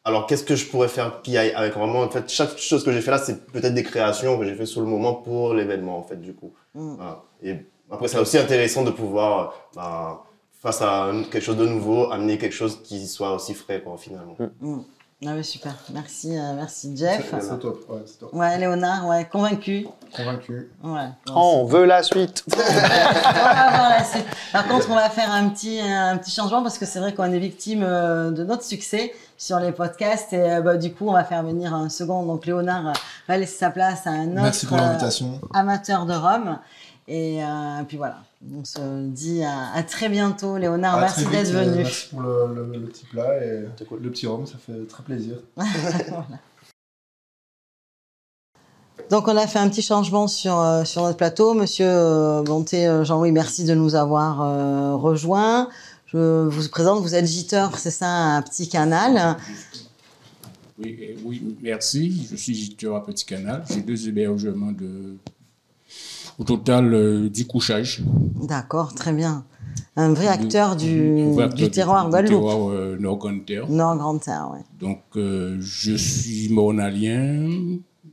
[0.04, 2.92] alors qu'est-ce que je pourrais faire qui aille avec vraiment en fait chaque chose que
[2.92, 5.96] j'ai fait là c'est peut-être des créations que j'ai fait sur le moment pour l'événement
[5.98, 6.96] en fait du coup Mm.
[6.96, 7.22] Voilà.
[7.44, 7.54] et
[7.90, 10.24] après c'est aussi intéressant de pouvoir euh, bah,
[10.60, 14.36] face à quelque chose de nouveau amener quelque chose qui soit aussi frais quoi finalement
[14.60, 14.80] Mm.
[15.26, 15.74] Ah oui, super.
[15.90, 17.26] Merci, euh, merci Jeff.
[17.30, 18.34] C'est c'est top, ouais, c'est top.
[18.34, 19.86] Ouais, Léonard, ouais, convaincu.
[20.14, 20.70] Convaincu.
[20.82, 21.08] Ouais.
[21.30, 22.44] Oh, on veut la suite.
[22.54, 24.26] On va voir la suite.
[24.52, 27.24] Par contre, on va faire un petit, un petit changement parce que c'est vrai qu'on
[27.32, 31.12] est victime euh, de notre succès sur les podcasts et euh, bah, du coup, on
[31.12, 32.22] va faire venir un second.
[32.24, 32.92] Donc, Léonard
[33.26, 35.40] va laisser sa place à un autre Merci pour l'invitation.
[35.54, 36.58] amateur de Rome.
[37.08, 38.16] Et euh, puis voilà,
[38.52, 40.96] on se dit à, à très bientôt, Léonard.
[40.98, 41.76] À merci d'être euh, venu.
[41.82, 44.00] Merci pour le, le- le petit plat et cool.
[44.02, 45.36] le petit rhum, ça fait très plaisir.
[49.10, 51.52] Donc on a fait un petit changement sur, euh, sur notre plateau.
[51.54, 55.68] Monsieur euh, Bonté, euh, Jean-Louis, merci de nous avoir euh, rejoints.
[56.06, 59.36] Je vous présente, vous êtes giteur, c'est ça, un petit canal?
[60.78, 62.28] Oui, oui, merci.
[62.30, 63.64] Je suis giteur à Petit Canal.
[63.68, 65.16] J'ai deux hébergements de,
[66.38, 68.02] au total, euh, 10 couchages.
[68.46, 69.44] D'accord, très bien.
[69.96, 72.42] Un vrai acteur du, Vrai du terroir du Guadeloupe.
[72.42, 73.68] terroir, euh, Nord-Grande Terre.
[73.68, 74.60] Nord Grande Terre, ouais.
[74.80, 77.48] Donc, euh, je suis mornalien.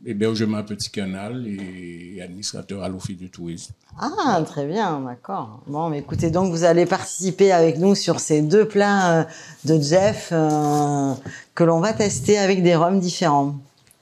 [0.05, 3.73] hébergement à Petit Canal et administrateur à l'Office du tourisme.
[3.99, 5.61] Ah, très bien, d'accord.
[5.67, 9.23] Bon, mais écoutez, donc vous allez participer avec nous sur ces deux plats euh,
[9.65, 11.13] de Jeff euh,
[11.53, 13.55] que l'on va tester avec des rhums différents.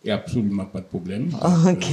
[0.05, 1.31] Et absolument pas de problème.
[1.67, 1.85] Ok.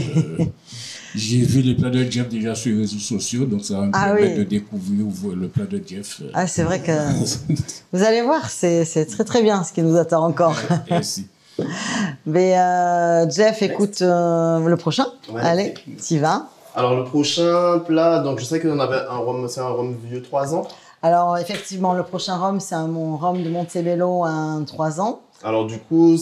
[1.16, 3.90] J'ai vu les plats de Jeff déjà sur les réseaux sociaux, donc ça va me
[3.94, 4.38] Ah permettre oui.
[4.38, 6.20] de découvrir le plat de Jeff.
[6.34, 6.92] Ah, c'est vrai que
[7.92, 10.54] vous allez voir, c'est très très bien ce qui nous attend encore.
[10.90, 11.26] Merci.
[12.26, 15.06] Mais euh, Jeff, écoute euh, le prochain.
[15.32, 15.40] Ouais.
[15.42, 16.48] Allez, t'y vas.
[16.74, 20.20] Alors le prochain plat, donc je sais qu'on avait un rhum, c'est un rhum vieux
[20.20, 20.68] 3 ans.
[21.02, 25.20] Alors effectivement, le prochain rhum, c'est un mon rhum de Montebello, un 3 ans.
[25.42, 26.18] Alors du coup,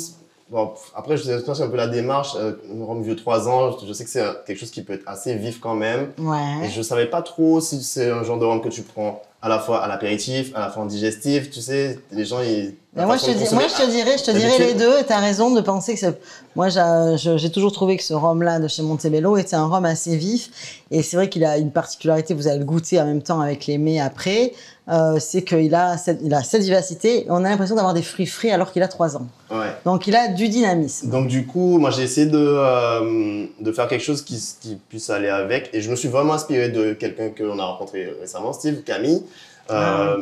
[0.50, 4.04] bon, après je c'est un peu la démarche, euh, rhum vieux 3 ans, je sais
[4.04, 6.12] que c'est quelque chose qui peut être assez vif quand même.
[6.18, 6.70] Et Ouais.
[6.74, 9.58] je savais pas trop si c'est un genre de rhum que tu prends à la
[9.58, 12.74] fois à l'apéritif, à la fois en digestif, tu sais, les gens ils...
[12.96, 14.74] Mais moi, je te, de dis, moi, consommer- je te dirais, je te dirais les
[14.74, 15.00] deux.
[15.00, 16.18] Et t'as raison de penser que c'est.
[16.54, 20.48] Moi, j'ai toujours trouvé que ce rhum-là de chez Montebello était un rhum assez vif.
[20.92, 22.34] Et c'est vrai qu'il a une particularité.
[22.34, 24.52] Vous allez le goûter en même temps avec les mets après.
[24.86, 27.24] Euh, c'est qu'il a cette, il a cette vivacité.
[27.30, 29.26] On a l'impression d'avoir des fruits frais alors qu'il a 3 ans.
[29.50, 29.72] Ouais.
[29.86, 31.08] Donc, il a du dynamisme.
[31.08, 35.08] Donc du coup, moi j'ai essayé de, euh, de faire quelque chose qui, qui puisse
[35.08, 38.52] aller avec et je me suis vraiment inspiré de quelqu'un que l'on a rencontré récemment,
[38.52, 39.22] Steve, Camille.
[39.70, 40.18] Euh,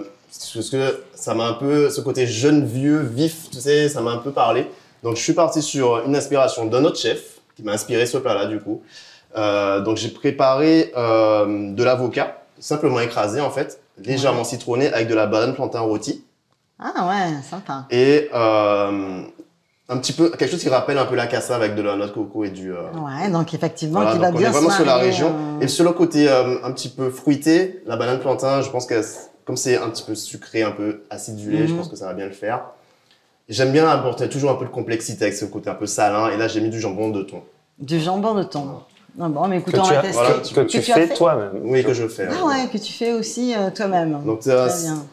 [0.55, 4.12] Parce que ça m'a un peu, ce côté jeune, vieux, vif, tu sais, ça m'a
[4.12, 4.68] un peu parlé.
[5.03, 8.46] Donc je suis parti sur une inspiration d'un autre chef qui m'a inspiré ce plat-là
[8.46, 8.81] du coup.
[9.37, 15.15] Euh, donc j'ai préparé euh, de l'avocat, simplement écrasé en fait, légèrement citronné avec de
[15.15, 16.25] la banane plantain rôti.
[16.79, 17.87] Ah ouais, sympa.
[17.91, 19.23] et euh,
[19.89, 22.07] un petit peu quelque chose qui rappelle un peu la cassave avec de la noix
[22.07, 24.71] de coco et du euh, Ouais, donc effectivement, voilà, qui va on bien est vraiment
[24.71, 25.29] se sur la région.
[25.29, 29.01] euh, et sur le côté un petit peu fruité la banane plantain je pense que
[29.45, 31.79] comme c'est un petit peu sucré un peu acidulé je Mhm.
[31.79, 32.63] pense que ça va bien le faire.
[33.49, 36.31] J'aime bien apporter toujours un peu de complexité avec ce côté un peu salin.
[36.31, 37.43] Et là j'ai mis du jambon de thon.
[37.79, 38.81] Du jambon de thon.
[39.20, 40.16] Ah bon, mais écoute, Que on tu, va as- tester.
[40.22, 41.51] voilà, que tu as fais toi-même.
[41.64, 44.22] oui que je fais Ah ouais, que tu fais aussi euh, toi-même.
[44.25, 45.05] donc Très bien.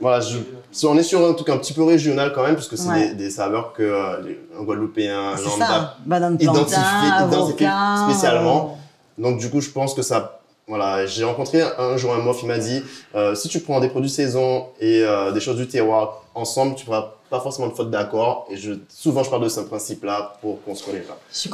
[0.00, 0.38] voilà je,
[0.70, 3.08] si on est sur un truc un petit peu régional quand même puisque c'est Ouais.
[3.08, 4.22] des, des saveurs que euh,
[4.58, 5.96] un Guadeloupéen C'est lambda
[6.40, 8.06] identifié avocat.
[8.08, 8.78] spécialement.
[9.18, 12.48] Donc du coup, je pense que ça, voilà, j'ai rencontré un jour un mof, il
[12.48, 12.82] m'a dit,
[13.14, 16.86] euh, si tu prends des produits saison et euh, des choses du terroir ensemble, tu
[16.86, 18.46] pourras pas forcément de faute d'accord.
[18.50, 21.16] Et je, souvent, je parle de ce principe-là pour construire les plats.
[21.32, 21.50] Je suis,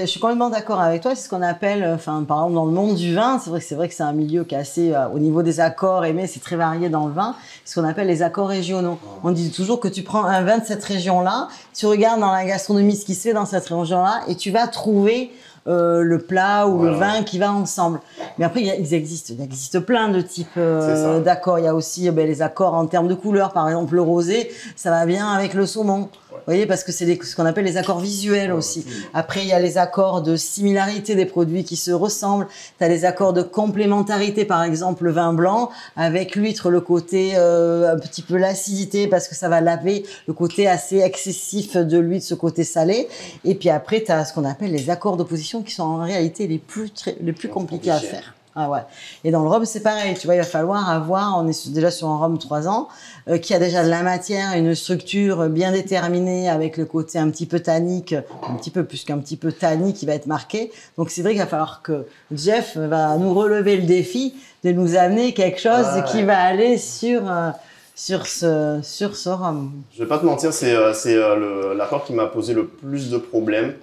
[0.00, 1.14] je suis complètement d'accord avec toi.
[1.14, 3.60] C'est ce qu'on appelle, euh, enfin, par exemple, dans le monde du vin, c'est vrai
[3.60, 6.04] que c'est vrai que c'est un milieu qui est assez, euh, au niveau des accords
[6.04, 7.34] aimés, c'est très varié dans le vin.
[7.64, 8.98] C'est ce qu'on appelle les accords régionaux.
[9.24, 12.44] On dit toujours que tu prends un vin de cette région-là, tu regardes dans la
[12.44, 15.30] gastronomie ce qui se fait dans cette région-là, et tu vas trouver
[15.68, 18.00] euh, le plat ou le vin qui va ensemble.
[18.38, 21.58] Mais après, a- ils existent, il existe plein de types euh, d'accords.
[21.58, 23.52] Il y a aussi euh, ben, les accords en termes de couleur.
[23.52, 26.08] Par exemple, le rosé, ça va bien avec le saumon.
[26.34, 28.84] Vous voyez, parce que c'est ce qu'on appelle les accords visuels aussi.
[29.14, 32.48] Après, il y a les accords de similarité des produits qui se ressemblent.
[32.78, 37.32] Tu as les accords de complémentarité, par exemple, le vin blanc, avec l'huître, le côté
[37.36, 41.98] euh, un petit peu l'acidité, parce que ça va laver le côté assez excessif de
[41.98, 43.08] l'huître, ce côté salé.
[43.44, 46.46] Et puis après, tu as ce qu'on appelle les accords d'opposition, qui sont en réalité
[46.46, 48.34] les plus, très- les plus compliqués à faire.
[48.54, 48.80] Ah ouais.
[49.24, 50.14] Et dans le rhum, c'est pareil.
[50.18, 52.88] Tu vois, il va falloir avoir, on est déjà sur un rhum 3 ans,
[53.28, 57.30] euh, qui a déjà de la matière, une structure bien déterminée avec le côté un
[57.30, 58.12] petit peu tannique,
[58.46, 60.70] un petit peu plus qu'un petit peu tannique qui va être marqué.
[60.98, 64.34] Donc c'est vrai qu'il va falloir que Jeff va nous relever le défi
[64.64, 66.04] de nous amener quelque chose Ouais.
[66.10, 67.50] qui va aller sur, euh,
[67.94, 69.72] sur, ce, sur ce rhum.
[69.94, 73.08] Je vais pas te mentir, c'est euh, c'est, euh, l'accord qui m'a posé le plus
[73.10, 73.74] de problèmes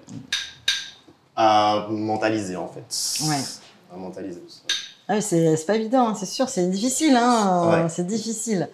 [1.36, 3.25] à mentaliser en fait.
[3.27, 3.38] Ouais.
[3.91, 4.41] À mentaliser.
[5.21, 7.89] C'est c'est pas évident, hein, c'est sûr, c'est difficile, hein, Ouais.
[7.89, 8.69] c'est difficile.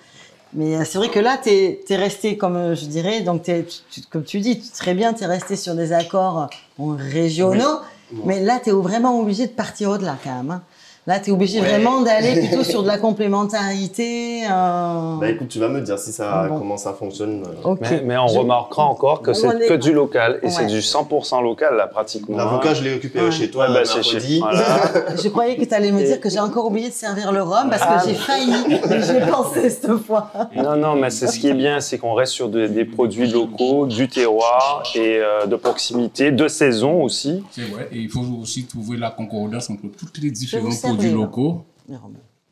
[0.53, 3.65] Mais euh, c'est vrai que là, tu es, resté, comme euh, je dirais, donc t'es-
[3.65, 7.79] tu- tu- comme tu dis, très bien, tu es resté sur des accords régionaux,
[8.11, 8.19] Oui.
[8.25, 10.51] mais là, tu es vraiment obligé de partir au-delà quand même.
[10.51, 10.61] hein.
[11.07, 11.67] Là, tu es obligé Ouais.
[11.69, 14.43] vraiment d'aller plutôt sur de la complémentarité.
[14.49, 16.57] euh, Bah écoute, tu vas me dire si ça, Bon.
[16.57, 17.43] comment ça fonctionne.
[17.45, 17.69] euh.
[17.69, 17.77] ok.
[17.81, 20.81] Mais, mais on Je- remarquera encore que c'est est- que du local et c'est du
[20.81, 22.37] 100% local là pratiquement.
[22.37, 23.31] L'avocat, je l'ai récupéré Ouais.
[23.31, 24.39] chez toi Ouais, bah, le c'est chez- mercredi.
[24.39, 25.15] voilà.
[25.23, 27.69] Je croyais que tu allais me dire que j'ai encore oublié de servir le rhum
[27.69, 28.03] parce que Ah.
[28.05, 30.31] j'ai failli, mais j'ai pensé cette fois.
[30.55, 33.27] Non, non, mais c'est ce qui est bien, c'est qu'on reste sur de- des produits
[33.27, 37.43] locaux, du terroir et euh, de proximité, de saison aussi.
[37.51, 37.87] C'est vrai.
[37.91, 41.65] Et il faut aussi trouver la concordance entre tous les servir, produits locaux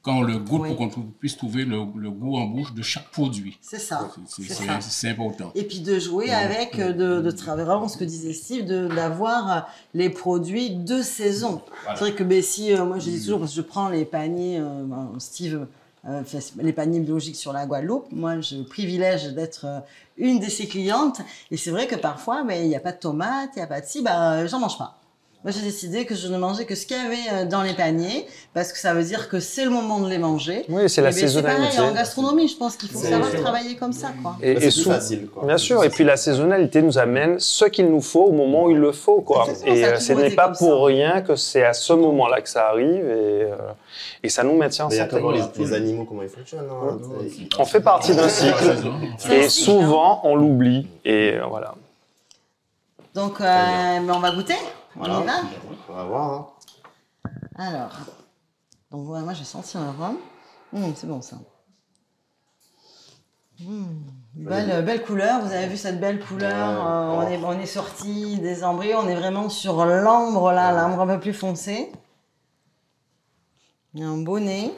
[0.02, 0.76] quand le goûte Oui.
[0.76, 3.58] pour qu'on puisse trouver le, le goût en bouche de chaque produit.
[3.62, 4.10] C'est ça.
[4.82, 5.52] C'est- important.
[5.56, 9.70] Et puis de jouer avec, euh, de, de travailler vraiment ce que disait Steve, d'avoir
[9.94, 11.62] les produits de saison.
[11.84, 11.98] Voilà.
[11.98, 14.04] C'est vrai que ben, si, euh, moi je dis toujours, parce que je prends les
[14.04, 15.68] paniers, euh, ben, Steve
[16.06, 18.08] euh, fait les paniers biologiques sur la Guadeloupe.
[18.12, 19.80] Moi, je privilège d'être euh,
[20.18, 21.22] une de ses clientes.
[21.50, 23.80] Et c'est vrai que parfois, il n'y a pas de tomates, il n'y a pas
[23.80, 24.98] de ci, bah, j'en mange pas.
[25.44, 27.74] Moi, j'ai décidé que je ne mangeais que ce qu'il y avait euh, dans les
[27.74, 30.64] paniers, parce que ça veut dire que c'est le moment de les manger.
[30.70, 31.76] Oui, c'est la Eh ben, C'est saisonnalité.
[31.76, 34.38] pareil, en gastronomie, je pense qu'il faut savoir travailler comme ça, quoi.
[34.42, 35.46] Et, Bah, et c'est facile, quoi.
[35.46, 38.72] Bien sûr, et puis la saisonnalité nous amène ce qu'il nous faut au moment où
[38.72, 39.20] il le faut.
[39.20, 39.46] Quoi.
[39.66, 40.66] Et euh, ce n'est pas ça.
[40.66, 43.56] pour rien que c'est à ce moment-là que ça arrive et, euh,
[44.24, 45.22] et ça nous maintient en Mais il y a santé.
[45.22, 46.70] comment les, les animaux, comment ils fonctionnent.
[46.72, 46.98] hein,
[47.60, 48.76] On fait partie d'un cycle
[49.30, 50.88] et cycle, souvent on l'oublie.
[51.04, 51.76] Et voilà.
[53.14, 54.56] Donc, euh, on va goûter?
[55.00, 55.42] On y va.
[55.90, 56.32] On va voir.
[56.34, 56.48] hein.
[57.58, 57.92] Alors,
[58.92, 60.18] donc moi j'ai senti un rhum.
[60.74, 61.38] Hum, c'est bon ça.
[63.66, 64.04] Hum,
[64.34, 66.50] belle, belle couleur, vous avez vu cette belle couleur.
[66.50, 66.86] Ouais.
[66.86, 71.02] euh, on, est, on est sorti des embryons, on est vraiment sur l'ambre là, l'ambre
[71.02, 71.92] un peu plus foncé.
[73.94, 74.74] Il y a un beau nez.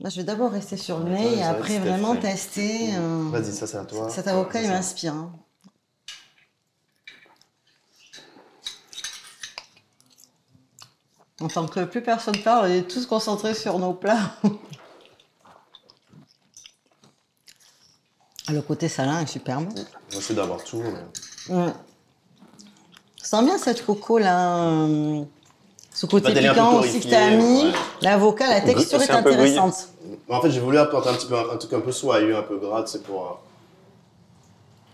[0.00, 2.94] Moi, je vais d'abord rester sur le nez et après vraiment tester.
[2.96, 4.10] euh, Vas-y, ça c'est à toi.
[4.10, 5.14] cet avocat, il m'inspire.
[5.14, 5.32] hein.
[11.44, 14.30] En tant que plus personne parle, on est tous concentrés sur nos plats.
[18.48, 19.66] Le côté salin est superbe.
[19.76, 20.82] On va essayer d'avoir tout.
[20.82, 21.72] mais- Ouais.
[23.22, 24.56] Je sens bien cette coco là.
[24.68, 25.22] euh,
[25.92, 27.64] Ce côté Bah, piquant aussi que tu as torréfiée, mis.
[27.64, 27.72] ouais.
[28.00, 29.88] L'avocat, la texture est intéressante.
[30.30, 32.56] En fait, j'ai voulu apporter un petit peu un, truc un peu soyeux, un peu
[32.58, 33.22] gras, c'est pour,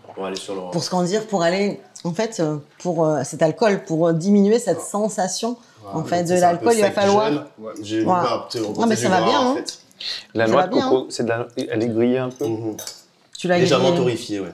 [0.07, 0.69] euh, pour aller sur le.
[0.71, 5.57] Pour scandir, pour aller, en fait, euh, pour euh, cet alcool, pour diminuer cette sensation,
[5.93, 7.29] En fait, de l'alcool, il va falloir.
[7.31, 7.45] jeune.
[7.81, 8.13] J'ai Non,
[8.73, 9.55] côté mais ça va bien, en hein.
[9.55, 9.79] fait.
[10.33, 11.47] La noix de coco, c'est de la...
[11.57, 12.77] elle est grillée un peu, Mhm.
[13.37, 13.97] Tu l'as Légèrement grillé.
[14.03, 14.51] torréfié, ouais.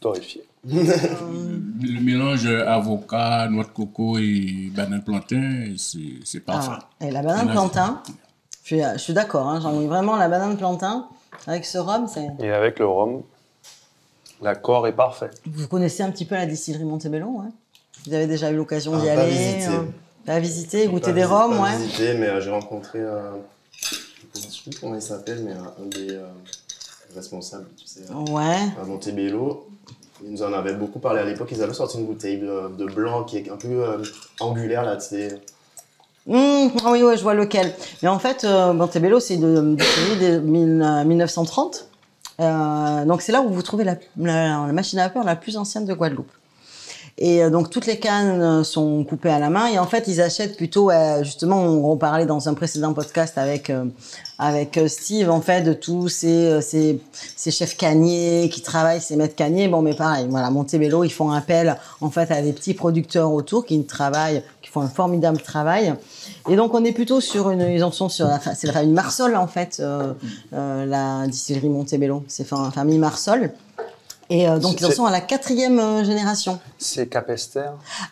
[0.00, 0.44] torréfiée.
[0.64, 6.70] Le mélange avocat, noix de coco et banane plantain, c'est c'est parfait.
[7.00, 8.00] Ah, et la banane plantain,
[8.62, 11.08] je suis, je suis d'accord, hein, j'en ai vraiment la banane plantain
[11.48, 12.06] avec ce rhum.
[12.06, 13.22] c'est- Et avec le rhum,
[14.40, 15.30] l'accord est parfait.
[15.46, 17.50] Vous connaissez un petit peu la distillerie Montebello, ouais
[18.06, 19.66] Vous avez déjà eu l'occasion Ah, d'y aller visité.
[19.68, 19.82] euh,
[20.26, 21.76] Pas visiter, goûter Pas des visi- rhums, pas ouais.
[21.78, 23.30] visité, mais euh, j'ai rencontré, euh,
[24.34, 26.26] je ne sais plus comment il s'appelle, mais un, un des euh,
[27.14, 28.00] responsables, tu sais,
[28.30, 28.56] Ouais.
[28.80, 29.66] à Montebello.
[30.24, 31.48] Ils nous en avaient beaucoup parlé à l'époque.
[31.50, 33.98] Ils avaient sorti une bouteille de, de blanc qui est un peu euh,
[34.38, 35.40] angulaire, là, tu sais.
[36.26, 37.72] Mmh, ah oui, ouais, je vois lequel.
[38.02, 39.60] Mais en fait, euh, Montebello, c'est de
[40.38, 41.88] mille- euh, 1930.
[42.38, 45.56] Euh, donc c'est là où vous trouvez la, la- la machine à vapeur la plus
[45.56, 46.30] ancienne de Guadeloupe.
[47.18, 49.66] Et euh, donc toutes les cannes euh, sont coupées à la main.
[49.66, 53.36] Et en fait ils achètent plutôt euh, justement on en parlait dans un précédent podcast
[53.36, 53.70] avec
[54.38, 59.68] avec Steve en fait de tous ces, ces chefs caniers qui travaillent ces maîtres caniers.
[59.68, 63.66] Bon mais pareil voilà Montebello ils font appel en fait à des petits producteurs autour
[63.66, 65.94] qui travaillent qui font un formidable travail.
[66.48, 68.94] Et donc on est plutôt sur une ils en sont sur la c'est la famille
[68.94, 69.80] Marsol en fait
[70.50, 72.24] la distillerie Montebello.
[72.26, 73.52] C'est fa- famille Marsol
[74.30, 77.64] et euh, donc ils en sont à la quatrième euh, génération C'est Capester.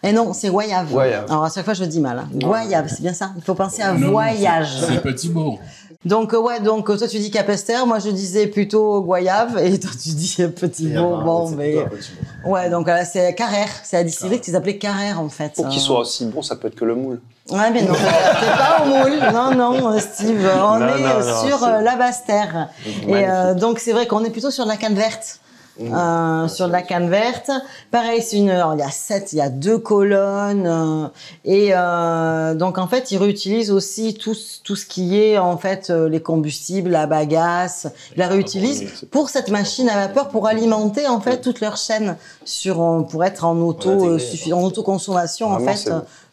[0.03, 0.89] et non, c'est Guayave.
[1.29, 2.19] Alors à chaque fois je dis mal.
[2.19, 2.29] hein.
[2.33, 3.31] Guayave, c'est bien ça.
[3.37, 4.81] Il faut penser à Non, voyage.
[4.87, 5.59] c'est- petit beau.
[6.07, 9.79] Donc euh, ouais, donc euh, toi tu dis Capester, moi je disais plutôt Guayave et
[9.79, 11.09] toi tu dis euh, petit Et mot.
[11.09, 12.11] apparemment, Bon, c'est mais plutôt un petit
[12.45, 12.51] mot.
[12.53, 15.53] ouais, donc là c'est Carrère, c'est la distillerie qu'ils appelaient Carrère en fait.
[15.55, 17.21] Pour qu'il Euh, soit aussi bon, ça peut être que le moule.
[17.51, 17.93] Ouais, mais non,
[18.41, 19.19] c'est pas au moule.
[19.35, 22.69] Non, non, euh, Steve, on Non, est non, euh, sur c'est- euh, la Basse-Terre.
[23.07, 25.41] Et euh, donc, c'est vrai qu'on est plutôt sur de la canne verte.
[25.79, 25.95] Mmh.
[25.95, 27.51] Euh, sur de la canne verte.
[27.91, 30.67] Pareil, c'est une, alors, il y a sept, il y a deux colonnes.
[30.67, 31.07] euh,
[31.45, 35.57] et euh, donc, en fait, ils réutilisent aussi tout, ce- tout ce qui est, en
[35.57, 37.87] fait, euh, les combustibles, la bagasse.
[38.15, 42.17] Ils la réutilisent pour cette machine à vapeur pour alimenter, en fait, toute leur chaîne
[42.45, 44.19] sur, euh, pour être en auto, euh,
[44.53, 45.89] en autoconsommation, en fait.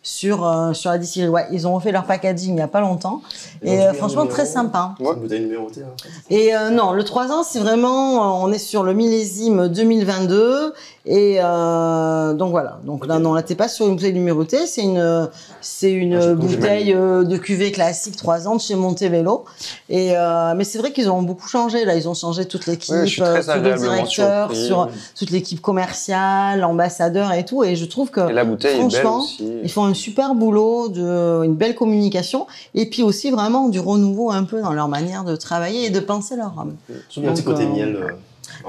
[0.07, 1.27] Sur, euh, sur la distillerie.
[1.29, 3.21] Ouais, ils ont refait leur packaging il n'y a pas longtemps.
[3.61, 4.37] Et mis euh, franchement, numéro.
[4.37, 4.95] très sympa.
[4.97, 6.09] C'est une bouteille numérotée, hein.
[6.29, 10.73] Et euh, non, le 3 ans, c'est vraiment, euh, on est sur le millésime 2022.
[11.09, 12.79] Et euh, donc voilà.
[12.83, 15.29] Donc là, non, là, t'es pas sur une bouteille numérotée, c'est une,
[15.61, 19.45] c'est une Ah, bouteille euh, de cuvée classique 3 ans de chez Montevelo.
[19.89, 21.85] Et euh, mais c'est vrai qu'ils ont beaucoup changé.
[21.85, 24.65] Là, ils ont changé toute l'équipe, Ouais, agréablement directeurs, surpris.
[24.65, 27.63] sur toute l'équipe commerciale, ambassadeur et tout.
[27.63, 32.47] Et je trouve que la franchement, ils font un super boulot, de, une belle communication,
[32.75, 36.01] et puis aussi vraiment du renouveau un peu dans leur manière de travailler et de
[36.01, 36.75] penser leur homme.
[37.07, 37.97] Surtout, il y a un petit côté euh, miel.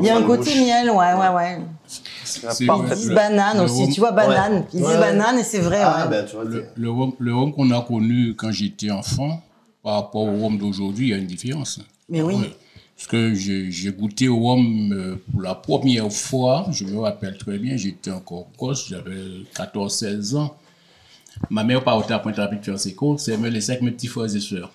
[0.01, 1.59] Il y a un côté miel, ouais, ouais, ouais.
[3.09, 4.65] Le- banane aussi, tu vois, banane.
[4.73, 4.99] Ils Ouais, disent ouais.
[5.01, 6.11] banane et c'est vrai, Ah, ouais.
[6.11, 9.43] ben, tu vois, Le, le rhum, le rhum qu'on a connu quand j'étais enfant,
[9.83, 11.81] par rapport au rhum d'aujourd'hui, il y a une différence.
[12.09, 12.35] Mais oui.
[12.35, 12.57] Ouais.
[12.97, 17.57] Parce que j'ai goûté au rhum euh, pour la première fois, je me rappelle très
[17.59, 19.15] bien, j'étais encore gosse, j'avais
[19.55, 20.57] 14-16 ans.
[21.51, 24.35] Ma mère partait à Pointe-à-Pitre faire ses courses, elle me laissait avec mes petits frères
[24.35, 24.73] et sœurs.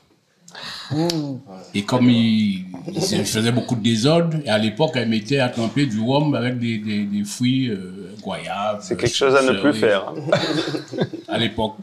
[0.91, 1.37] Mmh.
[1.73, 2.65] Et comme il,
[3.25, 6.77] faisait beaucoup de désordre, et à l'époque, elle mettait à tremper du rhum avec des,
[6.77, 8.79] des, des fruits euh, goyaves.
[8.81, 10.13] C'est quelque chose à ne plus faire.
[11.27, 11.75] À l'époque.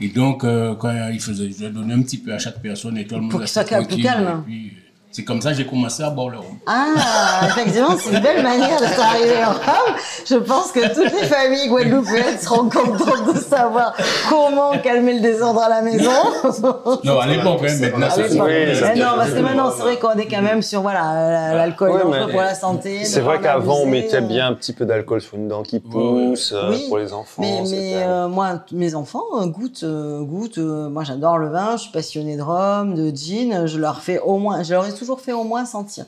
[0.00, 3.06] Et donc, euh, quand il faisait, je donnais un petit peu à chaque personne et
[3.06, 4.42] tout le monde Pour soit plus calme.
[4.46, 6.56] Et puis, euh, c'est comme ça que j'ai commencé à boire le rhum.
[6.66, 9.94] Ah, effectivement, c'est une belle manière d'être arrivé en Rome.
[10.26, 13.94] Je pense que toutes les familles guadeloupéennes seront contentes de savoir
[14.28, 16.10] comment calmer le désordre à la maison.
[17.04, 20.12] Non, à l'époque, hein, maintenant, c'est Mais non, parce que fait maintenant, c'est vrai qu'on
[20.12, 23.04] est quand même sur voilà l'alcool Ouais, pour la santé.
[23.04, 26.52] C'est vrai qu'avant, on mettait bien un petit peu d'alcool sur une dent qui pousse
[26.54, 27.42] euh, pour les enfants.
[27.42, 30.58] Mais, mais euh, moi, mes enfants euh, goûtent, goûtent.
[30.58, 31.76] euh, moi, j'adore le vin.
[31.76, 33.66] Je suis passionnée de rhum, de gin.
[33.66, 36.06] Je leur fais au moins, je leur ai toujours fait au moins sentir.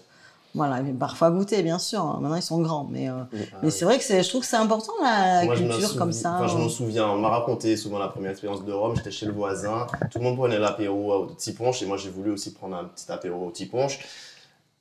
[0.56, 2.00] Voilà, mais parfois goûter, bien sûr.
[2.00, 2.18] hein.
[2.20, 3.14] Maintenant, ils sont grands, mais euh,
[3.62, 6.34] mais c'est vrai que c'est, je trouve que c'est important la Moi, culture comme ça.
[6.38, 6.58] Enfin, je euh.
[6.60, 8.94] m'en souviens, on m'a raconté souvent la première expérience de Rome.
[8.94, 12.10] J'étais chez le voisin, tout le monde prenait l'apéro au petit punch et moi j'ai
[12.10, 13.98] voulu aussi prendre un petit apéro au petit punch.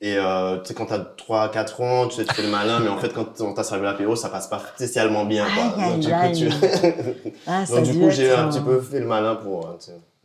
[0.00, 2.88] Et euh, tu sais, quand t'as 3-4 ans, tu sais, tu fais le malin, mais
[2.90, 5.46] en fait, quand on t'a servi l'apéro, ça passe pas spécialement bien.
[5.54, 5.82] Quoi.
[5.82, 9.00] Aïe, Donc, du coup, tu- Ah, Donc, du coup, j'ai un euh, petit peu fait
[9.00, 9.76] le malin pour euh,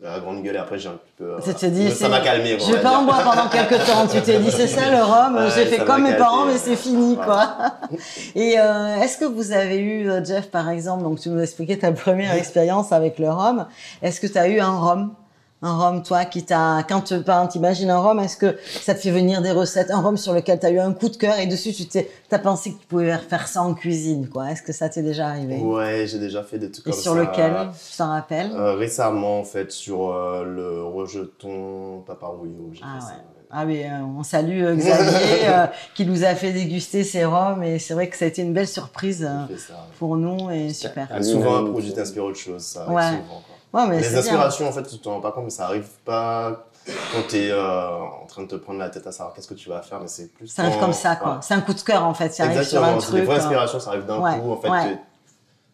[0.01, 1.25] la grande gueule et après, j'ai un petit peu.
[1.25, 2.57] euh, dit, ça m'a calmé.
[2.57, 4.07] Je vais va pas en boire pendant quelques temps.
[4.07, 5.35] Tu t'es dit, c'est ça le rhum.
[5.35, 7.55] Ouais, J'ai fait comme mes parents, mais c'est fini, quoi.
[8.35, 11.77] Et euh, est-ce que vous avez eu, euh, Jeff, par exemple, donc tu nous expliquais
[11.77, 13.65] ta première expérience avec le rhum.
[14.01, 15.13] Est-ce que tu as eu un rhum?
[15.61, 17.15] Un rhum, toi, qui t'a, quand tu
[17.55, 20.59] imagines un rhum, est-ce que ça te fait venir des recettes, un rhum sur lequel
[20.59, 22.85] tu as eu un coup de cœur et dessus tu t'es, t'as pensé que tu
[22.87, 24.51] pouvais faire ça en cuisine, quoi.
[24.51, 25.57] Est-ce que ça t'est déjà arrivé?
[25.57, 27.19] Ouais, j'ai déjà fait des trucs Et comme sur ça.
[27.19, 28.51] lequel, tu t'en rappelles?
[28.53, 32.69] Euh, récemment, en fait, sur euh, le rejeton paparouillot.
[32.73, 33.23] j'ai Ah fait ça, ouais.
[33.51, 37.63] Ah oui, euh, on salue euh, Xavier euh, qui nous a fait déguster ses rhums
[37.63, 39.57] et c'est vrai que ça a été une belle surprise ça, ouais.
[39.97, 41.07] pour nous et super.
[41.23, 42.61] Souvent, un produit t'inspire autre chose.
[42.61, 43.01] Ça Ouais.
[43.01, 43.55] souvent, quoi.
[43.73, 44.39] Ouais, mais Les c'est bien.
[44.41, 48.25] en fait, tu t'en rends pas compte, mais ça arrive pas quand t'es euh, en
[48.25, 50.33] train de te prendre la tête à savoir qu'est-ce que tu vas faire, mais c'est
[50.33, 50.47] plus.
[50.47, 51.33] Ça arrive comme ça, quoi.
[51.33, 51.37] Ouais.
[51.41, 52.29] C'est un coup de cœur en fait.
[52.33, 54.69] Ça arrive sur un vraies euh, inspirations, ça arrive d'un ouais, coup, en fait.
[54.89, 54.99] t'es-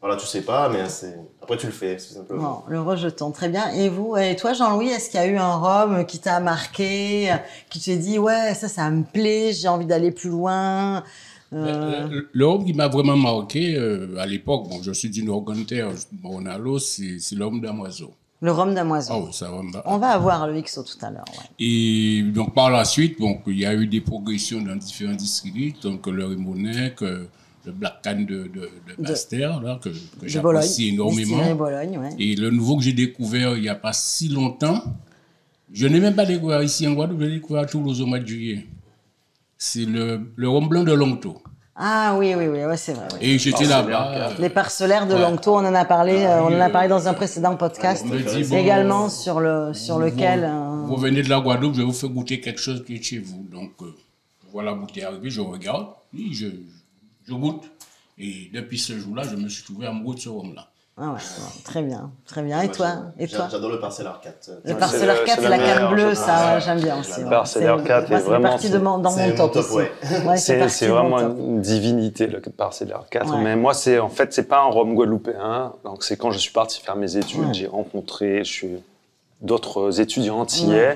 [0.01, 1.17] Voilà, tu sais pas, mais c'est.
[1.41, 2.63] Après, tu le fais, tout simplement.
[2.67, 3.69] Bon, le rejeton, très bien.
[3.69, 7.33] Et vous, et toi, Jean-Louis, est-ce qu'il y a eu un rhum qui t'a marqué,
[7.69, 11.03] qui te dit ouais, ça, ça me plaît, j'ai envie d'aller plus loin.
[11.53, 16.79] Euh, Le rhum qui m'a vraiment marqué euh, à l'époque, bon, je suis mon alo,
[16.79, 18.11] c'est l'homme damoiseau.
[18.41, 19.13] le rhum damoiseau.
[19.13, 21.25] Ah oui, ça va On va avoir le XO tout à l'heure.
[21.29, 21.45] Ouais.
[21.59, 25.83] Et donc par la suite, bon, il y a eu des progressions dans différents districts,
[25.83, 27.25] donc le Rimonec, euh,
[27.65, 31.37] le Black Can de, de, de Bastère, là, que, que j'apprécie énormément.
[31.37, 32.09] Distillerie Bologne, ouais.
[32.19, 34.83] Et le nouveau que j'ai découvert il n'y a pas si longtemps,
[35.71, 38.19] je n'ai même pas découvert ici en Guadeloupe, je l'ai découvert à Toulouse au mois
[38.19, 38.65] de juillet.
[39.57, 41.41] C'est le, le rhum blanc de Longto.
[41.77, 43.07] Ah oui, oui, oui, ouais, c'est vrai.
[43.13, 43.19] oui.
[43.21, 44.11] Et j'étais là-bas.
[44.13, 45.19] euh, Les parcellaires de Ouais.
[45.21, 48.13] Longto, on en a parlé, euh, on en a parlé dans un précédent podcast, on
[48.13, 50.39] me dit, bon, également sur le sur lequel.
[50.41, 52.95] Vous, euh, vous venez de la Guadeloupe, je vais vous faire goûter quelque chose qui
[52.95, 53.45] est chez vous.
[53.51, 53.93] Donc, euh,
[54.53, 56.47] voilà bouteille arrivée, je regarde, oui, je,
[57.27, 57.63] je goûte.
[58.17, 60.69] Et depuis ce jour-là, je me suis trouvé amoureux de ce rhum-là.
[60.97, 62.61] Ah ouais, ouais, très bien, très bien.
[62.61, 62.87] Et toi,
[63.19, 64.49] et toi J'adore le parcelle 4.
[64.63, 64.73] Le
[65.13, 67.19] le- 4 c'est la canne meilleure, bleue, ça, j'aime bien aussi.
[67.19, 69.75] Le 4 moi, est c'est vraiment parti de dans c'est mon top, top, aussi.
[69.75, 69.91] ouais.
[70.25, 71.37] Ouais, C'est vraiment top.
[71.37, 73.29] une divinité, le Parcellaire 4.
[73.29, 73.41] Ouais.
[73.43, 75.73] Mais moi, c'est en fait, c'est pas un rhum guadeloupéen.
[75.83, 77.53] Donc, c'est quand je suis parti faire mes études, Ouais.
[77.53, 78.83] j'ai rencontré je suis
[79.41, 80.95] d'autres étudiants antillais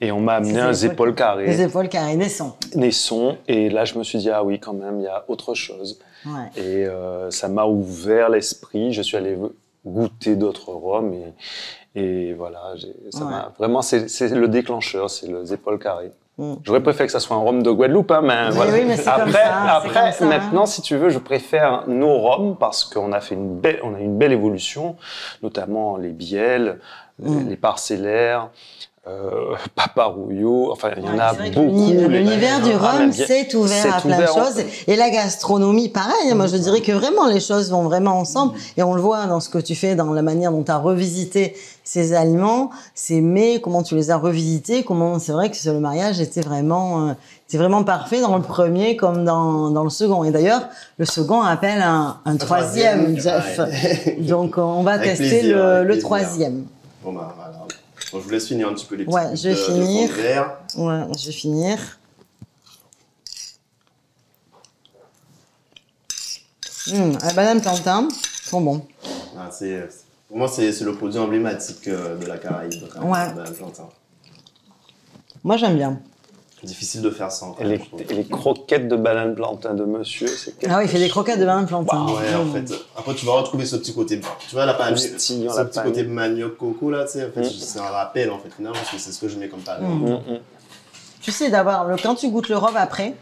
[0.00, 2.56] et on m'a amené un des épaules- carrées, Les épaules carrées, naissant.
[2.74, 3.36] Naisson.
[3.48, 5.98] Et là, je me suis dit, ah oui, quand même, il y a autre chose.
[6.26, 6.32] Ouais.
[6.56, 8.92] Et euh, ça m'a ouvert l'esprit.
[8.92, 9.36] Je suis allé
[9.86, 11.14] goûter d'autres rhums
[11.94, 12.74] et, et voilà,
[13.10, 13.30] ça Ouais.
[13.30, 16.12] m'a vraiment, c'est le déclencheur, c'est les épaules carrées.
[16.36, 16.54] Mm.
[16.62, 18.72] J'aurais préféré que ça soit un rhum de Guadeloupe, hein, mais Oui, voilà.
[18.74, 20.26] oui, mais c'est après, ça, après hein.
[20.26, 23.94] maintenant, si tu veux, je préfère nos rhums parce qu'on a fait une belle, on
[23.94, 24.94] a une belle évolution,
[25.42, 26.78] notamment les bielles,
[27.20, 27.48] Mm.
[27.48, 28.48] les parcellaires.
[29.06, 31.90] Euh, Paparouillot, enfin il y en Ouais, a c'est vrai que beaucoup.
[32.10, 34.62] L'univers du Ah, rhum s'est ouvert à plein de en- choses.
[34.86, 36.34] Et la gastronomie, pareil.
[36.34, 38.52] Moi, je dirais que vraiment, les choses vont vraiment ensemble.
[38.76, 40.76] Et on le voit dans ce que tu fais, dans la manière dont tu as
[40.76, 41.54] revisité
[41.84, 46.20] ces aliments, ces mets, comment tu les as revisités, comment c'est vrai que le mariage
[46.20, 47.12] était vraiment, euh,
[47.48, 50.22] était vraiment parfait dans le premier comme dans, dans le second.
[50.24, 53.58] Et d'ailleurs, le second appelle un, un troisième, Jeff.
[54.18, 56.02] Donc, on va Avec tester plaisir, le, le plaisir.
[56.04, 56.64] troisième.
[57.08, 57.66] Bon, bah, voilà.
[58.12, 60.10] Je vous laisse finir un petit peu les petits Ouais, je vais de- finir.
[60.10, 60.80] de.
[60.82, 61.78] Ouais, je vais finir.
[66.92, 68.08] Hum, la banane plantain,
[68.44, 68.82] sont.
[69.38, 69.88] Ah, c'est-
[70.26, 72.72] pour moi, c'est le produit emblématique euh, de la Caraïbe.
[72.78, 73.34] donc, Ouais.
[73.34, 73.88] la plantain.
[75.44, 76.00] Moi, j'aime bien.
[76.66, 77.52] Difficile de faire sans.
[77.52, 77.80] quand Et
[78.10, 81.08] et les croquettes de banane plantain de monsieur, c'est quelque Ah oui, il fait des
[81.08, 82.06] croquettes de banane plantain.
[82.06, 82.72] Ouais, en fait.
[82.96, 84.20] Après, tu vas retrouver ce petit côté.
[84.48, 85.84] Tu vois, la panne, ce petit panne.
[85.86, 87.50] côté manioc coco, là, tu sais, en fait, Mm.
[87.50, 89.82] c'est un rappel, en fait, finalement, parce que c'est ce que je mets comme panne.
[89.82, 90.04] Mm.
[90.10, 90.38] Mm, mm.
[91.20, 93.14] Tu sais d'abord, le- quand tu goûtes le rhum après,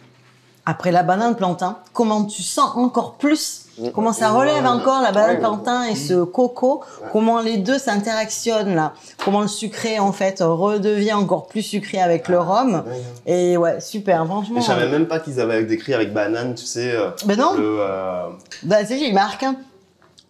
[0.67, 3.91] après la banane plantain, comment tu sens encore plus Mm.
[3.95, 4.71] Comment ça relève Ouais.
[4.71, 9.99] encore la banane plantain et ce coco Comment les deux s'interactionnent là Comment le sucré
[9.99, 12.81] en fait redevient encore plus sucré avec le rhum Ouais,
[13.27, 13.51] ouais.
[13.51, 14.57] Et ouais, super, franchement.
[14.57, 16.91] Et je savais même pas qu'ils avaient décrit avec banane, tu sais.
[16.95, 18.29] euh, Ben non, le, euh,
[18.63, 19.43] bah, c'est il marque.
[19.43, 19.57] hein.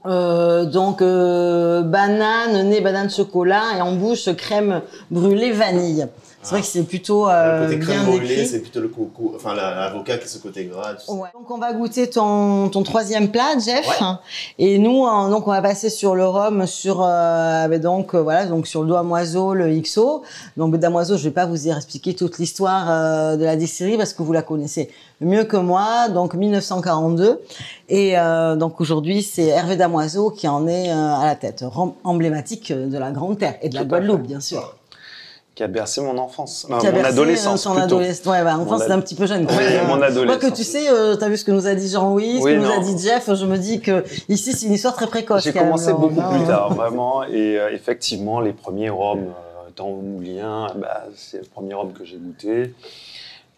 [0.06, 4.82] Euh, donc euh, banane, nez banane chocolat et en bouche crème
[5.12, 6.08] brûlée vanille.
[6.46, 9.32] C'est vrai que c'est plutôt euh, le côté bien crème brûlée, c'est plutôt le coco,
[9.34, 10.94] enfin la- l'avocat qui est ce côté gras.
[10.94, 11.10] tu sais.
[11.12, 11.28] Ouais.
[11.34, 13.84] Donc on va goûter ton, ton troisième plat, Jeff.
[14.00, 14.06] Ouais.
[14.58, 18.20] Et nous, hein, donc on va passer sur le rhum, sur euh, avec donc euh,
[18.22, 20.22] voilà, donc sur le damoiseau, le XO.
[20.56, 23.96] Donc le damoiseau, je vais pas vous y expliquer toute l'histoire euh, de la distillerie
[23.96, 24.88] parce que vous la connaissez
[25.20, 26.08] mieux que moi.
[26.10, 27.40] Donc 1942.
[27.88, 31.94] Et euh, donc aujourd'hui, c'est Hervé Damoiseau qui en est euh, à la tête, rhum
[32.04, 34.75] emblématique de la Grande Terre et de la Guadeloupe, bien sûr.
[35.56, 37.84] Qui a bercé mon enfance, Qui a mon bercé, adolescence euh, plutôt.
[37.86, 38.26] adolescence.
[38.26, 39.46] Ouais, bah, enfance, ad- c'est un petit peu jeune.
[39.48, 39.86] Oui, même.
[39.88, 40.38] mon Moi, adolescence.
[40.50, 42.58] que tu sais, euh, t'as vu ce que nous a dit Jean-Louis, ce Oui, que
[42.58, 45.44] nous a dit Jeff, je me dis que ici, c'est une histoire très précoce.
[45.44, 46.02] J'ai même, commencé Laurent.
[46.08, 46.46] beaucoup Non, plus ouais.
[46.46, 47.24] tard, vraiment.
[47.24, 52.04] Et euh, effectivement, les premiers rhums euh, dans Moulin, bah, c'est le premier rhum que
[52.04, 52.74] j'ai goûté.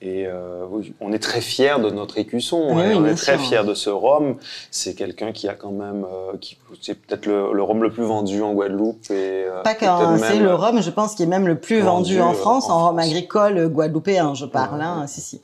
[0.01, 0.65] Et euh,
[1.01, 2.69] on est très fiers de notre écusson.
[2.71, 3.49] Oui, hein, oui, on est très sûr.
[3.49, 4.37] fiers de ce rhum.
[4.71, 8.05] C'est quelqu'un qui a quand même, euh, qui, c'est peut-être le, le rhum le plus
[8.05, 9.11] vendu en Guadeloupe.
[9.11, 12.19] Et, euh, Pas qu'un, c'est le rhum, je pense, qui est même le plus vendu,
[12.19, 14.83] Vendu, en France, en, en rhum agricole guadeloupéen, je parle.
[14.83, 15.41] Hein, si, si.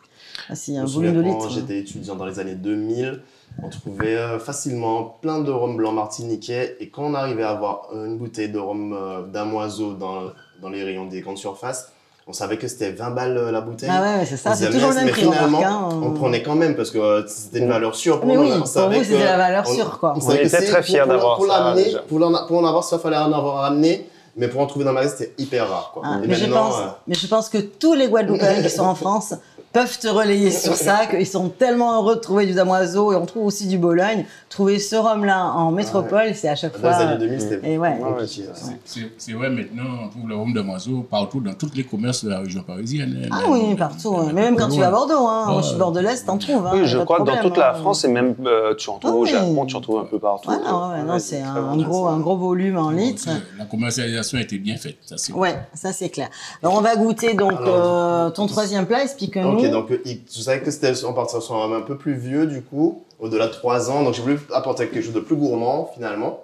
[0.49, 1.51] Ah, si, un me volume de litres.
[1.51, 3.23] j'étais étudiant dans les années 2000,
[3.63, 6.77] on trouvait facilement plein de rhum blanc martiniquais.
[6.79, 10.85] Et quand on arrivait à avoir une bouteille de rhum euh, damoiseau dans, dans les
[10.85, 11.91] rayons des grandes surfaces,
[12.27, 13.91] on savait que c'était 20 balles euh, la bouteille.
[13.93, 15.61] Ah ouais, ouais, c'est ça, On c'est toujours le mais- même mais prix, finalement.
[15.65, 18.43] Hein, on prenait quand même parce que euh, c'était une valeur sûre pour Mais nous.
[18.43, 20.15] oui, on pour savait vous, c'était la valeur on- sûre, quoi.
[20.17, 21.99] on On était très fiers pour- pour- d'avoir pour ça, déjà.
[22.01, 22.19] Pour,
[22.49, 24.09] pour en avoir, ça fallait en avoir ramené.
[24.37, 25.93] Mais pour en trouver dans le magasin, c'était hyper rare.
[25.95, 26.03] Quoi.
[26.05, 28.97] Ah, mais, je pense, euh, mais je pense que tous les Guadeloupéens qui sont en
[28.97, 29.33] France
[29.75, 33.27] peuvent te relayer sur ça, qu'ils sont tellement heureux de trouver du damoiseau et on
[33.27, 34.25] trouve aussi du Bologne.
[34.49, 36.91] Trouver ce rhum-là en métropole, c'est à chaque dans fois.
[36.99, 37.89] les années 2000, c'était Et ouais.
[37.89, 38.75] Ouais, hein.
[39.19, 42.31] C'est- vrai, maintenant, on trouve le rhum de Moiseau partout, dans tous les commerces de
[42.31, 43.29] la région parisienne.
[43.33, 44.17] Ah oui, partout.
[44.17, 44.27] hein.
[44.33, 46.65] Mais même quand tu vas à Bordeaux, hein, moi je suis bordelaise, t'en trouves.
[46.67, 47.75] Hein, Oui, je crois que dans toute la hein.
[47.75, 49.31] France, et même euh, tu en trouves Ah au oui.
[49.31, 50.49] Japon, tu en trouves un peu partout.
[50.51, 53.29] Ouais, non, ouais, non, c'est un, gros, un gros volume en litres.
[53.59, 56.29] La commercialisation a été bien faite, ça c'est Ouais, ça c'est clair.
[56.63, 59.64] Alors on va goûter donc euh, ton troisième plat, explique-nous.
[59.67, 62.15] Ok, donc euh, il- je savais que c'était en partir sur un un peu plus
[62.15, 65.37] vieux du coup, au-delà de 3 ans, donc j'ai voulu apporter quelque chose de plus
[65.37, 66.43] gourmand finalement.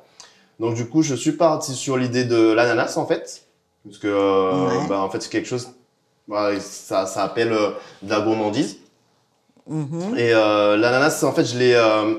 [0.59, 3.43] Donc du coup, je suis parti sur l'idée de l'ananas en fait,
[3.85, 4.89] parce que euh, Ouais.
[4.89, 5.69] bah, en fait c'est quelque chose,
[6.29, 7.71] bah, ça, ça appelle euh,
[8.03, 8.77] de la gourmandise.
[9.67, 10.17] Mhm.
[10.19, 12.15] Et euh, l'ananas, en fait, je l'ai, euh,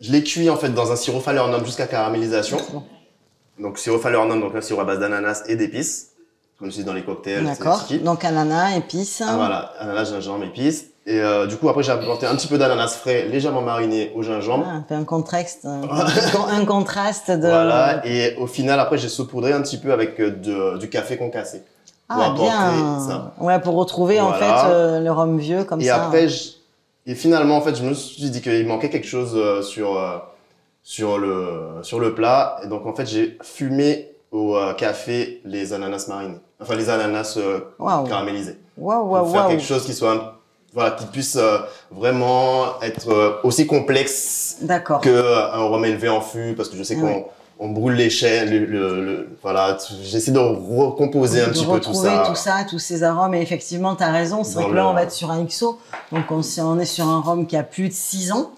[0.00, 2.58] je l'ai cuit en fait dans un sirop falernum jusqu'à caramélisation.
[3.58, 6.07] Donc sirop falernum, donc un sirop à base d'ananas et d'épices,
[6.58, 7.44] comme je dis dans les cocktails.
[7.44, 7.84] D'accord.
[8.02, 9.22] Donc ananas, épices.
[9.26, 10.86] Ah, voilà, ananas, gingembre, épices.
[11.06, 14.22] Et euh, du coup, après, j'ai apporté un petit peu d'ananas frais, légèrement mariné au
[14.22, 14.66] gingembre.
[14.68, 17.46] Ah, un peu un contraste, un, contraste de.
[17.48, 21.16] Voilà, et au final, après, j'ai saupoudré un petit peu avec euh, de- du café
[21.16, 21.62] concassé.
[22.10, 22.98] Ah bien.
[23.00, 23.34] ça.
[23.38, 26.04] Ouais, pour retrouver en fait euh, le rhum vieux comme et ça.
[26.06, 26.52] après, je-
[27.06, 30.18] et finalement, en fait, je me suis dit qu'il manquait quelque chose euh, sur, euh,
[30.82, 32.56] sur, le, sur le plat.
[32.64, 36.38] Et donc, en fait, j'ai fumé au euh, café les ananas marinés.
[36.60, 38.06] Enfin, les ananas euh, Waouh.
[38.06, 38.58] caramélisés.
[38.76, 40.38] Pour waouh, faire quelque chose qui soit,
[40.74, 41.58] voilà, qui puisse euh,
[41.90, 44.58] vraiment être euh, aussi complexe
[45.02, 47.26] que un rhum élevé en fût, parce que je sais qu'on Ouais.
[47.58, 51.66] on brûle les chaînes, le, le- le- voilà, j'essaie de recomposer un de petit peu
[51.80, 52.24] tout retrouver ça.
[52.26, 53.34] tout ça, tous ces arômes.
[53.34, 54.44] Et effectivement, tu as raison.
[54.44, 55.78] C'est vrai que là, on va être sur un XO.
[56.12, 58.50] Donc, on, si on est sur un rhum qui a plus de 6 ans.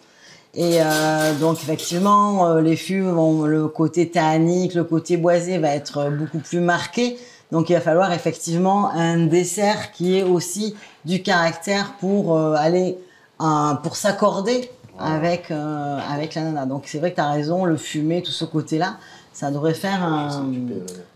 [0.54, 5.68] Et euh, donc, effectivement, euh, les fûts, vont- le côté tannique, le côté boisé va
[5.68, 7.18] être beaucoup plus marqué.
[7.52, 10.74] Donc, il va falloir effectivement un dessert qui ait aussi
[11.04, 12.98] du caractère pour euh, aller,
[13.38, 16.66] un- pour s'accorder avec, euh, avec l'ananas.
[16.66, 18.96] Donc, c'est vrai que tu as raison, le fumé, tout ce côté-là,
[19.32, 20.28] ça devrait faire un,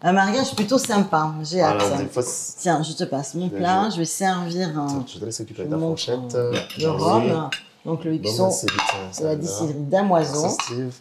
[0.02, 1.32] un mariage plutôt sympa.
[1.42, 1.82] J'ai hâte.
[2.12, 3.88] Fois, c'est- Tiens, je te passe mon plat.
[3.90, 6.34] Je vais servir un, je te laisse je ta fourchette.
[6.86, 7.30] vas-y.
[7.30, 7.50] rhum.
[7.84, 8.50] Donc le XO bah,
[9.12, 9.74] c'est la distillerie
[10.48, 10.94] Steve.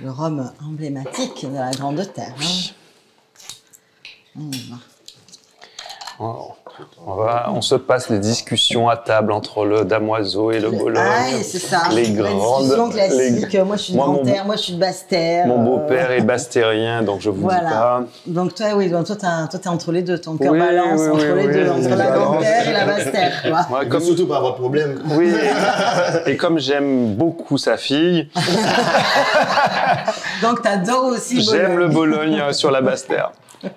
[0.00, 2.34] Le rhum emblématique de la Grande Terre.
[2.40, 2.72] hein.
[4.36, 4.76] On y va.
[7.06, 11.04] On, va, on se passe les discussions à table entre le damoiseau et le Bologne.
[11.06, 11.82] Ah, c'est ça.
[11.92, 12.68] Les grandes.
[12.68, 13.56] les- classique.
[13.64, 15.46] Moi, je suis de Moi, mon- moi, je suis de Basse-Terre.
[15.46, 17.60] Mon euh, beau-père est bastérien, donc je vous Voilà.
[17.60, 18.02] dis pas.
[18.26, 19.16] Donc toi, oui, donc toi,
[19.50, 20.18] t'es entre les deux.
[20.18, 22.34] Ton cœur Oui, balance oui, entre oui, les oui, deux, oui, entre la balance.
[22.34, 23.32] Nanterre et la Basse-Terre.
[23.48, 23.66] vois.
[23.70, 25.00] Moi, Comme surtout pas avoir de problème.
[25.12, 25.32] Oui.
[26.26, 28.28] Et comme j'aime beaucoup sa fille,
[30.42, 32.38] Donc t'adores aussi j'aime le Bologne.
[32.38, 33.32] Bologne sur la Basse-Terre.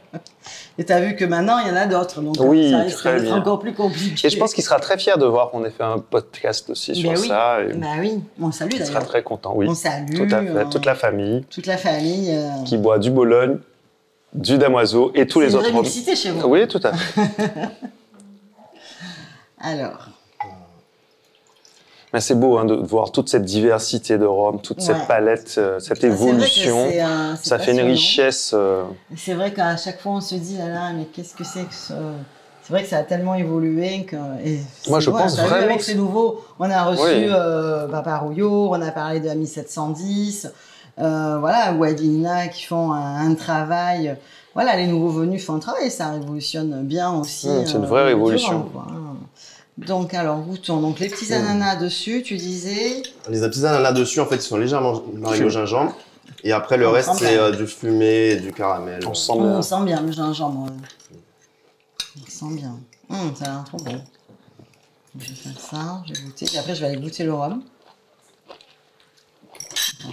[0.79, 2.21] Et t'as vu que maintenant, il y en a d'autres.
[2.21, 4.27] Donc Oui, ça risque d'être encore plus compliqué.
[4.27, 6.93] Et je pense qu'il sera très fier de voir qu'on ait fait un podcast aussi
[6.95, 7.27] sur Ben oui.
[7.27, 7.61] ça.
[7.63, 9.65] Et Bah oui, on salue il sera très content, oui.
[9.67, 10.13] On salue.
[10.15, 10.69] Tout à fait.
[10.69, 12.29] Toute la famille toute la famille.
[12.31, 13.57] euh, qui boit du Bologne,
[14.33, 15.73] du Damoiseau et tous c'est les autres.
[15.73, 16.47] mixité chez vous.
[16.47, 17.21] Oui, tout à fait.
[19.59, 20.09] Alors,
[22.13, 24.83] Mais c'est beau hein, de voir toute cette diversité de Rome, toute Ouais.
[24.85, 26.87] cette palette, euh, cette c'est évolution.
[26.89, 27.01] c'est,
[27.41, 28.51] c'est Ça fait une richesse.
[28.53, 28.83] euh,
[29.15, 31.73] C'est vrai qu'à chaque fois, on se dit, là, là, mais qu'est-ce que c'est que
[31.73, 31.93] ce...
[32.63, 34.15] C'est vrai que ça a tellement évolué que.
[34.45, 37.27] et Moi, c'est je pense vraiment Avec que ces nouveaux, on a reçu Oui.
[37.29, 40.51] euh, Papa Rouillot, on a parlé de la 1710,
[40.99, 44.17] euh, voilà, Wadina qui font un, un travail.
[44.53, 47.47] Voilà, les nouveaux venus font un travail, ça révolutionne bien aussi.
[47.47, 48.63] Mmh, c'est une vraie révolution.
[48.73, 48.85] Quoi.
[49.77, 50.81] Donc, alors, goûtons.
[50.81, 51.33] Donc, les petits Mmh.
[51.33, 53.03] ananas dessus, tu disais.
[53.29, 55.95] Les petits ananas dessus, en fait, ils sont légèrement mariés au gingembre.
[56.43, 57.41] Et après, le On reste, sent c'est bien.
[57.43, 59.05] euh, du fumé et du caramel.
[59.07, 59.43] on sent bien.
[59.57, 60.63] on sent bien le gingembre.
[60.65, 60.77] ouais.
[62.25, 62.79] On sent bien.
[63.09, 64.01] Hum, ça a l'air trop bon.
[65.19, 66.45] Je vais faire ça, je vais goûter.
[66.53, 67.61] Et après, je vais aller goûter le rhum.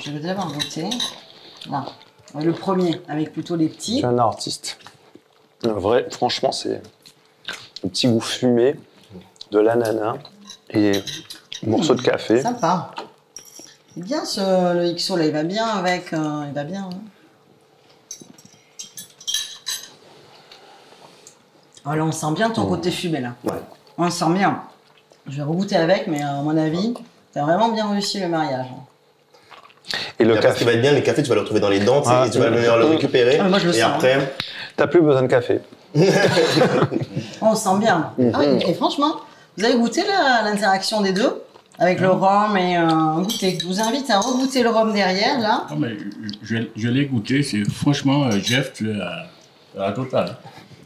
[0.02, 0.88] Je vais d'abord goûter.
[1.70, 1.86] Là.
[2.40, 3.96] Le premier, avec plutôt les Je petits.
[3.98, 4.78] suis un artiste.
[5.64, 6.82] Un vrai, franchement, c'est
[7.84, 8.76] un petit goût fumé
[9.50, 10.16] de l'ananas
[10.70, 10.92] et
[11.66, 12.40] un morceau de café.
[12.42, 12.90] Sympa.
[13.96, 14.40] Bien ce,
[14.74, 16.12] le XO là, il va bien avec.
[16.12, 16.82] euh, il va bien.
[16.92, 16.98] hein.
[21.86, 23.34] Oh, là, on sent bien ton côté fumé là.
[23.44, 23.52] Ouais.
[23.98, 24.62] On le sent bien.
[25.28, 26.94] Je vais regoûter avec, mais euh, à mon avis,
[27.32, 28.66] t'as vraiment bien réussi le mariage.
[30.18, 31.40] Et le Et après, ce qui café, va être bien, les cafés, tu vas le
[31.42, 33.38] retrouver dans les dents, Ah, et tu vas venir le récupérer.
[33.40, 34.34] Ah, moi, je le et sens, après,
[34.76, 35.60] t'as plus besoin de café.
[37.42, 38.12] On sent bien.
[38.18, 38.32] Mhm.
[38.34, 39.16] Ah oui, et franchement,
[39.56, 40.02] vous avez goûté
[40.44, 41.42] l'interaction des deux
[41.78, 43.58] avec le rhum et euh, goûter.
[43.60, 45.66] Je vous invite à regoûter le rhum derrière là.
[45.70, 45.96] Non, mais
[46.42, 49.26] je, je l'ai goûté, c'est franchement, euh, Jeff, tu es à,
[49.78, 50.36] à la totale.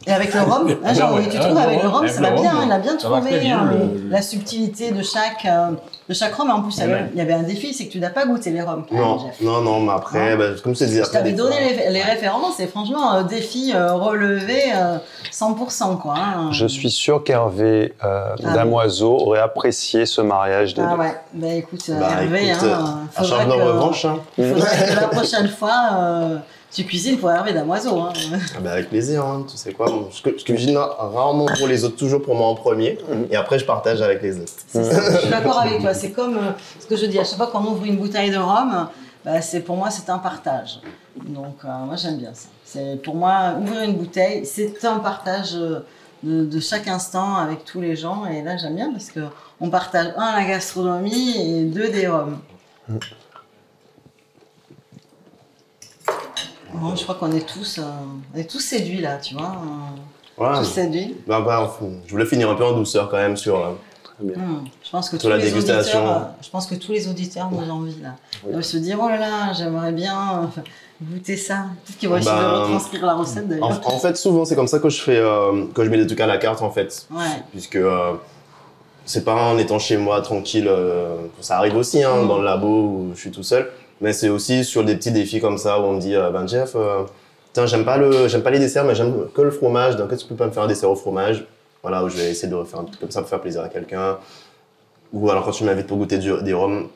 [0.09, 2.21] Et avec le rhum, hein, genre, ouais, tu ah, trouves le avec le rhum, ça
[2.21, 2.51] va bien.
[2.65, 5.71] Il a bien trouvé bien, hein, le- la subtilité de chaque, euh,
[6.09, 6.49] de chaque rhum.
[6.49, 7.09] En plus, il y avait- Ouais.
[7.13, 8.85] il y avait un défi, c'est que tu n'as pas goûté les rhums.
[8.91, 12.01] non, non, non, mais après, bah, comme je te disais, Je t'avais donné les, les
[12.01, 14.97] références et franchement, euh, défi euh, relevé euh,
[15.31, 16.15] 100% quoi.
[16.17, 16.51] hein.
[16.51, 21.01] Je suis sûr qu'Hervé euh, Ah Damoiseau aurait apprécié ce mariage des Ah deux.
[21.01, 24.17] ouais, bah écoute, euh, Bah, Hervé, écoute, hein, faudra que- revanche, hein.
[24.35, 24.41] Que
[24.99, 26.37] la prochaine fois, euh,
[26.71, 27.99] tu cuisines pour Hervé Damoiseau.
[27.99, 28.13] Hein.
[28.55, 29.87] Ah bah, avec plaisir, hein, tu sais quoi.
[29.87, 32.97] bon, Je, je cuisine rarement pour les autres, toujours pour moi en premier.
[33.31, 34.51] Et après, je partage avec les autres.
[34.67, 35.93] Ça, je suis d'accord avec toi.
[35.93, 38.37] C'est comme euh, ce que je dis, à chaque fois qu'on ouvre une bouteille de
[38.37, 38.87] rhum,
[39.25, 40.79] bah, c'est, pour moi, c'est un partage.
[41.15, 42.47] Donc, euh, moi, j'aime bien ça.
[42.63, 45.79] C'est, pour moi, ouvrir une bouteille, c'est un partage euh,
[46.21, 48.25] de, de chaque instant avec tous les gens.
[48.27, 52.37] Et là, j'aime bien parce qu'on partage, un, la gastronomie et deux, des rhums.
[56.73, 57.83] Bon, je crois qu'on est tous, euh,
[58.33, 59.43] on est tous séduits là, tu vois.
[59.63, 59.99] euh,
[60.37, 60.59] Voilà.
[60.59, 61.15] tous séduits.
[61.27, 61.71] Bah, bah,
[62.05, 63.55] je voulais finir un peu en douceur quand même sur.
[63.57, 63.71] euh,
[64.21, 65.99] Hmm, Je pense que Sur tous la les dégustation.
[65.99, 68.15] auditeurs, euh, je pense que tous les auditeurs nous envient là.
[68.45, 70.49] Ils doivent se dire oh là là, j'aimerais bien
[71.01, 71.67] goûter ça.
[71.85, 73.81] Peut-être qu'ils vont essayer de retranscrire la recette En, d'ailleurs.
[73.85, 76.19] en fait, souvent, c'est comme ça que je fais, euh, que je mets des trucs
[76.19, 77.07] à la carte en fait.
[77.11, 77.23] Ouais.
[77.51, 78.11] Puisque euh,
[79.05, 82.27] c'est pas en étant chez moi tranquille, euh, ça arrive aussi hein, Mm.
[82.27, 85.39] dans le labo où je suis tout seul, mais c'est aussi sur des petits défis
[85.41, 87.03] comme ça où on me dit euh, ben Jeff, euh,
[87.47, 89.95] putain, j'aime pas le, j'aime pas les desserts, mais j'aime que le fromage.
[89.97, 91.45] Donc est-ce que tu peux pas me faire un dessert au fromage?
[91.81, 93.69] Voilà, où je vais essayer de refaire un truc comme ça pour faire plaisir à
[93.69, 94.17] quelqu'un.
[95.13, 96.87] Ou alors quand tu m'invites pour goûter du- des rhums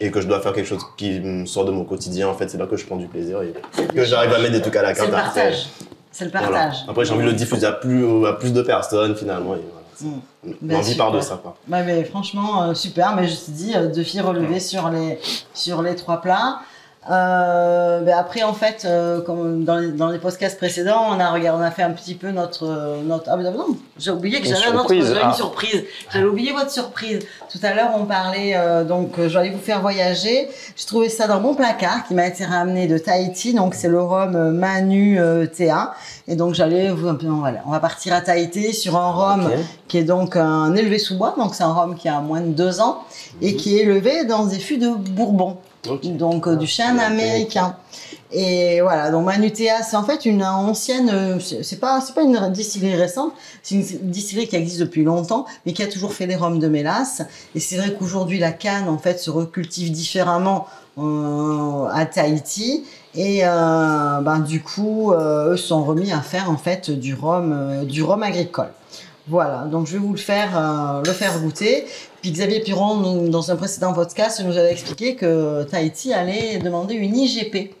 [0.00, 2.48] et que je dois faire quelque chose qui me sort de mon quotidien, en fait,
[2.50, 3.54] c'est là que je prends du plaisir et
[3.94, 5.10] que j'arrive à mettre des trucs à la C'est carte.
[5.12, 5.40] le après.
[5.42, 5.66] partage.
[6.10, 6.48] C'est le Voilà.
[6.48, 6.76] partage.
[6.88, 9.54] Après, j'ai envie de le diffuser à plus, à plus de personnes finalement.
[9.54, 9.60] Et
[10.00, 10.16] voilà.
[10.44, 10.68] Mm.
[10.70, 11.40] L'envie part de ça.
[11.42, 11.56] Quoi.
[11.70, 13.14] Ouais, mais franchement, euh, super.
[13.14, 15.18] Mais je te dis, euh, deux filles relevées sur les,
[15.54, 16.60] sur les trois plats.
[17.10, 21.30] Euh, ben après, en fait, euh, comme dans les, dans les podcasts précédents, on a
[21.30, 24.40] regardé, on a fait un petit peu notre, euh, notre, ah ben non, j'ai oublié
[24.40, 24.88] que j'avais un autre-
[25.22, 25.28] ah.
[25.28, 25.84] une surprise.
[26.10, 27.18] J'avais oublié votre surprise.
[27.52, 30.48] Tout à l'heure, on parlait, euh, donc, euh, je vais aller vous faire voyager.
[30.76, 33.52] J'ai trouvé ça dans mon placard qui m'a été ramené de Tahiti.
[33.52, 35.20] Donc, c'est le rhum euh, Manu
[35.56, 35.94] TA.
[36.26, 39.50] Et donc, j'allais vous, voilà, on va partir à Tahiti sur un rhum
[39.88, 42.48] qui est donc un élevé sous bois, donc c'est un rhum qui a moins de
[42.52, 43.02] deux ans
[43.42, 45.58] et qui est élevé dans des fûts de Bourbon.
[45.84, 47.76] Donc euh, du chêne américain.
[48.32, 52.50] Et voilà, donc Manutea, c'est en fait une ancienne, euh, c'est pas, c'est pas une
[52.50, 53.32] distillerie récente,
[53.62, 56.66] c'est une distillerie qui existe depuis longtemps, mais qui a toujours fait des rhums de
[56.66, 57.22] mélasse.
[57.54, 60.66] Et c'est vrai qu'aujourd'hui, la canne, en fait, se recultive différemment
[60.98, 62.84] euh, à Tahiti.
[63.14, 67.84] Et euh, ben, du coup, euh, eux sont remis à faire en fait du rhum,
[67.84, 68.72] du rhum agricole.
[69.26, 71.86] Voilà, donc je vais vous le faire, euh, le faire goûter.
[72.24, 76.94] Puis Xavier Piron, nous, dans un précédent podcast, nous avait expliqué que Tahiti allait demander
[76.94, 77.74] une IGP.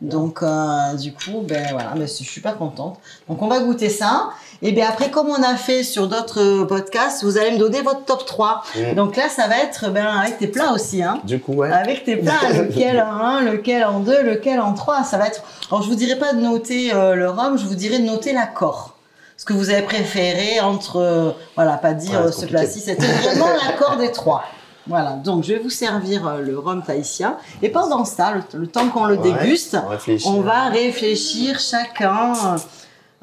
[0.00, 3.00] Donc, euh, du coup, ben voilà, ben, je suis super contente.
[3.28, 4.30] Donc, on va goûter ça.
[4.62, 8.04] Et bien après, comme on a fait sur d'autres podcasts, vous allez me donner votre
[8.04, 8.62] top 3.
[8.76, 8.94] Mm.
[8.94, 11.02] Donc là, ça va être ben, avec tes plats aussi.
[11.02, 11.18] Hein.
[11.24, 11.72] Du coup, ouais.
[11.72, 15.02] Avec tes plats, lequel en 1, lequel en 2, lequel en 3.
[15.02, 15.42] Ça va être.
[15.68, 18.32] Alors, je vous dirai pas de noter euh, le rhum, je vous dirai de noter
[18.32, 18.94] l'accord.
[19.40, 20.96] Ce que vous avez préféré entre.
[20.96, 22.80] euh, voilà, pas dire Ouais, euh, c'est ce plat-ci.
[22.80, 24.44] C'était vraiment l'accord des trois.
[24.86, 27.38] Voilà, donc je vais vous servir euh, le rhum tahitien.
[27.62, 29.78] Et pendant ça, le, le temps qu'on le Ouais, déguste,
[30.26, 32.34] on on va réfléchir chacun.
[32.34, 32.58] euh,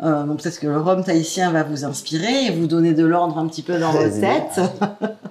[0.03, 3.37] euh, donc peut-être que le rhum tahitien va vous inspirer et vous donner de l'ordre
[3.37, 4.21] un petit peu dans votre Vas-y.
[4.21, 4.59] tête.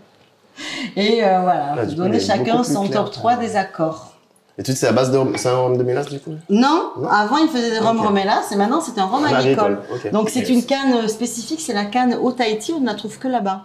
[0.97, 4.13] et euh, voilà, Là, vous donnez chacun son top 3 des accords.
[4.59, 5.19] Et tout, c'est à base de.
[5.37, 7.09] C'est un rhum de mélasse, du coup Non, Non.
[7.09, 8.07] avant il faisait des rhums Ok.
[8.07, 9.81] romélas et maintenant c'est un rhum agricole.
[9.93, 10.11] Ok.
[10.13, 10.49] Donc c'est Yes.
[10.49, 13.63] une canne spécifique, c'est la canne au Tahiti, on ne la trouve que là-bas.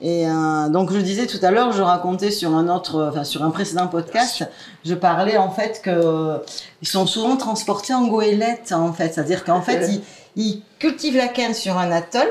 [0.00, 3.42] Et euh, donc je disais tout à l'heure, je racontais sur un autre, enfin sur
[3.44, 4.44] un précédent podcast,
[4.84, 6.40] je parlais en fait que
[6.82, 10.00] ils sont souvent transportés en goélette en fait, c'est-à-dire qu'en fait ils,
[10.42, 12.26] ils cultivent la canne sur un atoll,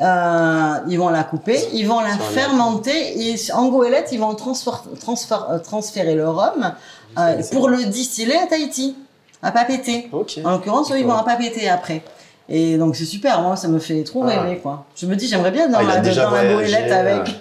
[0.00, 5.58] euh, ils vont la couper, ils vont la fermenter et en goélette ils vont euh,
[5.58, 6.72] transférer le rhum
[7.18, 8.96] euh, pour le distiller à Tahiti,
[9.42, 10.06] à Papeete.
[10.12, 10.38] Ok.
[10.44, 12.02] En l'occurrence, eux, ils vont à Papeete après.
[12.48, 14.40] Et donc c'est super, moi ça me fait trop Ah.
[14.40, 14.84] rêver quoi.
[14.96, 17.00] Je me dis j'aimerais bien dans, Ah, il a la, déjà dans voyagé, goélette euh.
[17.00, 17.40] avec.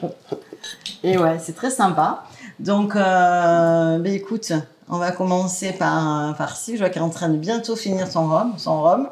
[1.04, 2.24] Et ouais, c'est très sympa.
[2.60, 4.52] Donc euh, ben écoute,
[4.90, 6.74] on va commencer par, par ci.
[6.74, 9.10] Je vois qu'elle est en train de bientôt finir son rhum, son rhum.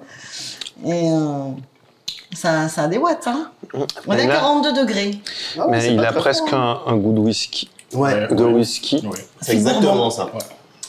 [0.85, 1.49] Et euh,
[2.33, 3.51] ça, ça a des watts, hein.
[3.73, 5.19] On est Mais à là- 42 degrés.
[5.57, 7.69] Ah, mais il a presque un, un goût de whisky.
[7.93, 9.05] Ouais, De whisky.
[9.07, 9.25] Ouais.
[9.41, 10.29] c'est exactement ça.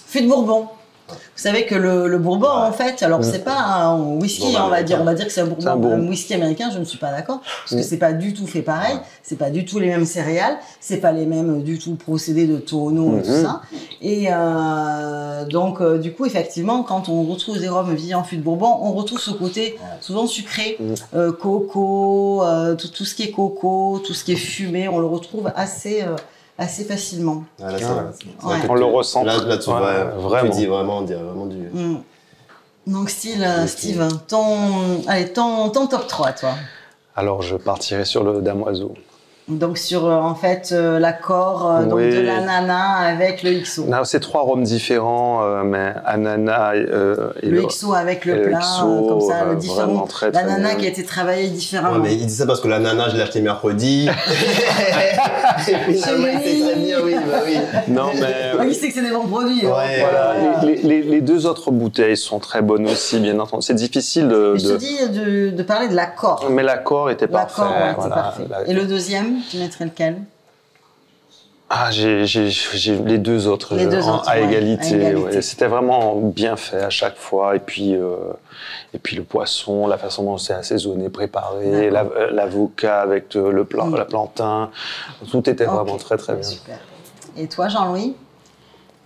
[0.07, 0.69] Fût de Bourbon.
[1.13, 2.67] Vous savez que le, le Bourbon, Ouais.
[2.69, 5.33] en fait, alors c'est pas un whisky, Bourbon on va dire, on va dire que
[5.33, 6.71] c'est un Bourbon, un un whisky américain.
[6.73, 7.83] Je ne suis pas d'accord parce que Mm.
[7.83, 8.97] c'est pas du tout fait pareil.
[9.23, 10.57] C'est pas du tout les mêmes céréales.
[10.81, 13.43] C'est pas les mêmes euh, du tout procédés de tonneaux et tout Mhm.
[13.45, 13.63] ça.
[14.03, 18.37] Et euh, donc, euh, du coup, effectivement, quand on retrouve des rhums vieillis en fût
[18.37, 20.95] de Bourbon, on retrouve ce côté souvent sucré, Mm.
[21.15, 24.99] euh, coco, euh, tout, tout ce qui est coco, tout ce qui est fumé, on
[24.99, 26.17] le retrouve assez, euh,
[26.61, 27.45] assez facilement.
[27.61, 28.13] Ah, là, ça va.
[28.13, 28.67] C'est vrai Ouais.
[28.67, 29.25] que On le ressent.
[29.25, 30.51] Là, là tu Ouais, vois, vraiment.
[30.51, 31.57] Tu dis vraiment, on dirait vraiment du.
[31.57, 32.03] Mm.
[32.87, 33.47] Donc, style.
[33.67, 36.51] Steve, ton, allez, ton, ton top 3, toi.
[37.17, 38.95] Alors je partirai sur le damoiseau.
[39.51, 42.11] Donc, sur, euh, en fait, euh, l'accord euh, donc Oui.
[42.15, 43.85] de l'ananas avec le XO.
[43.87, 48.61] Non, c'est trois rhums différents, euh, mais ananas euh, et Le XO avec le plat,
[48.61, 50.07] XO, comme ça, euh, le différent.
[50.33, 51.97] L'ananas qui a été travaillé différemment.
[51.97, 54.09] Ouais, mais il dit ça parce que la nana, je l'ai acheté mercredi.
[55.69, 57.15] Et puis, Chez ah très bien, oui.
[57.89, 59.61] Non, mais Ah, il sait que c'est des bons produits.
[59.65, 59.69] hein.
[59.71, 60.65] Voilà, Voilà.
[60.65, 63.63] les, les- les deux autres bouteilles sont très bonnes aussi, bien entendu.
[63.67, 66.47] C'est difficile de, Mais Je te de- dis de, de parler de l'accord.
[66.51, 67.63] mais l'accord était parfait.
[67.63, 68.15] L'accord, ouais, c'est voilà.
[68.17, 68.47] parfait.
[68.51, 70.17] La- Et le deuxième, tu mettrais lequel?
[71.73, 74.97] Ah, j'ai j'ai- j'ai les deux autres, Les deux en- autres, à, ouais, égalité, à
[75.11, 75.37] égalité.
[75.37, 75.41] ouais.
[75.43, 77.55] C'était vraiment bien fait à chaque fois.
[77.55, 78.17] Et puis, euh,
[78.93, 83.53] et puis le poisson, la façon dont c'est assaisonné, préparé, la- euh, l'avocat avec euh,
[83.53, 83.97] le plan, Mm.
[83.99, 84.71] la plantain,
[85.31, 86.43] tout était vraiment très très bien.
[86.43, 86.77] Super.
[87.41, 88.15] Et toi, Jean-Louis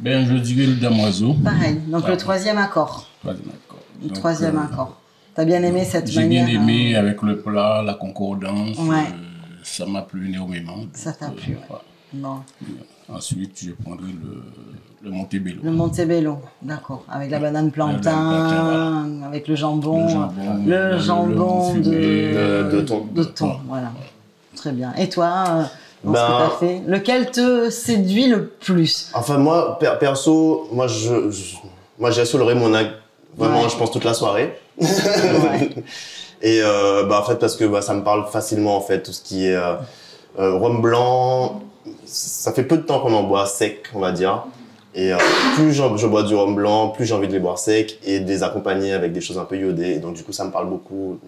[0.01, 1.35] Ben, je dirais le damoiseau.
[1.35, 1.76] Pareil.
[1.87, 3.07] Donc, le troisième accord.
[3.20, 3.78] Troisième accord.
[4.03, 4.97] Le troisième euh, accord.
[5.35, 8.76] T'as bien aimé cette J'ai manière bien aimé euh, avec le plat, la concordance.
[8.78, 8.97] Ouais.
[8.97, 10.78] euh, ça m'a plu énormément.
[10.93, 11.62] Ça t'a plu, euh, ouais.
[11.68, 11.82] voilà.
[12.12, 12.37] Bon,
[13.09, 14.43] Ensuite, je prendrai le,
[15.03, 15.61] le Montebello.
[15.62, 17.05] le Montebello, d'accord.
[17.09, 22.76] Avec la banane plantain, plantain, avec le jambon, Le jambon, le jambon le de, de-
[22.76, 23.07] de thon.
[23.14, 23.93] de thon, voilà.
[24.57, 24.93] Très bien.
[24.97, 25.62] Et toi, euh,
[26.05, 30.69] dans Ben- ce que t'as fait, lequel te séduit le plus Enfin, moi, per- perso,
[30.73, 31.57] moi, je, je-
[31.99, 32.73] moi, j'ai sur le Raymond
[33.37, 33.69] Vraiment, Ouais.
[33.69, 34.57] je pense toute la soirée.
[34.81, 35.71] Ouais.
[36.43, 39.13] Et euh, bah, en fait, parce que bah, ça me parle facilement, en fait, tout
[39.13, 39.75] ce qui est euh,
[40.39, 41.63] euh, rhum blanc.
[42.07, 44.45] Ça fait peu de temps qu'on en boit sec, on va dire.
[44.95, 45.17] Et euh,
[45.57, 48.29] plus je bois du rhum blanc, plus j'ai envie de les boire secs et de
[48.29, 49.93] les accompagner avec des choses un peu iodées.
[49.95, 51.19] Et donc, du coup, ça me parle beaucoup.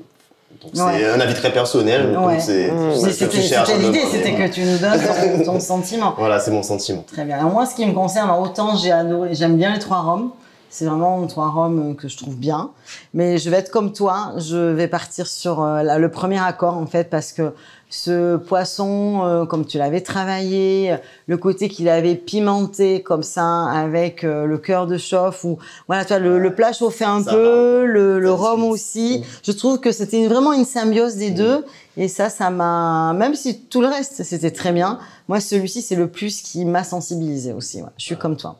[0.63, 1.07] Donc, c'est Ouais.
[1.11, 2.13] un avis très personnel.
[2.13, 2.41] donc Ouais.
[2.41, 2.95] c'est- Mmh.
[2.97, 5.01] c'est Mais ce que tu C'était l'idée, c'était que tu nous donnes
[5.45, 6.15] ton, ton sentiment.
[6.19, 7.05] Voilà, c'est mon sentiment.
[7.13, 7.39] Très bien.
[7.39, 10.31] Alors moi, ce qui me concerne, autant j'ai adoré, j'aime bien les trois rhums.
[10.71, 12.71] C'est vraiment trois rhums que je trouve bien.
[13.15, 14.33] Mais je vais être comme toi.
[14.37, 17.53] Je vais partir sur euh, le premier accord, en fait, parce que
[17.89, 20.97] ce poisson, euh, comme tu l'avais travaillé,
[21.29, 26.05] le côté qu'il avait pimenté comme ça, avec euh, le cœur de chauffe, ou voilà,
[26.05, 29.25] tu vois, le, le plat chauffé un Ça peu, le, rhum aussi.
[29.43, 31.65] Je trouve que c'était vraiment une symbiose des deux.
[31.97, 34.99] Et ça, ça m'a, même si tout le reste, c'était très bien.
[35.29, 37.81] Moi, celui-ci, c'est le plus qui m'a sensibilisé aussi.
[37.81, 37.89] ouais.
[37.97, 38.57] Je suis comme toi.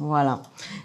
[0.00, 0.40] Voilà.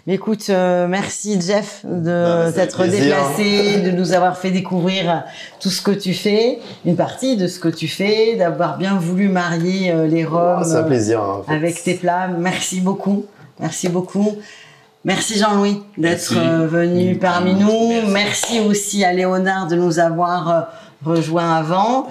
[0.06, 5.24] Mais écoute, euh, merci Jeff de t'être déplacé, de nous avoir fait découvrir
[5.58, 9.28] tout ce que tu fais, une partie de ce que tu fais, d'avoir bien voulu
[9.28, 11.20] marier euh, les un euh, plaisir.
[11.20, 11.52] hein, en fait.
[11.52, 12.28] avec tes plats.
[12.28, 13.24] Merci beaucoup.
[13.58, 14.36] Merci beaucoup.
[15.04, 17.88] Merci Jean-Louis d'être euh, venu parmi nous.
[17.88, 18.10] Merci.
[18.12, 20.60] Merci aussi à Léonard de nous avoir euh,
[21.04, 22.06] rejoints avant.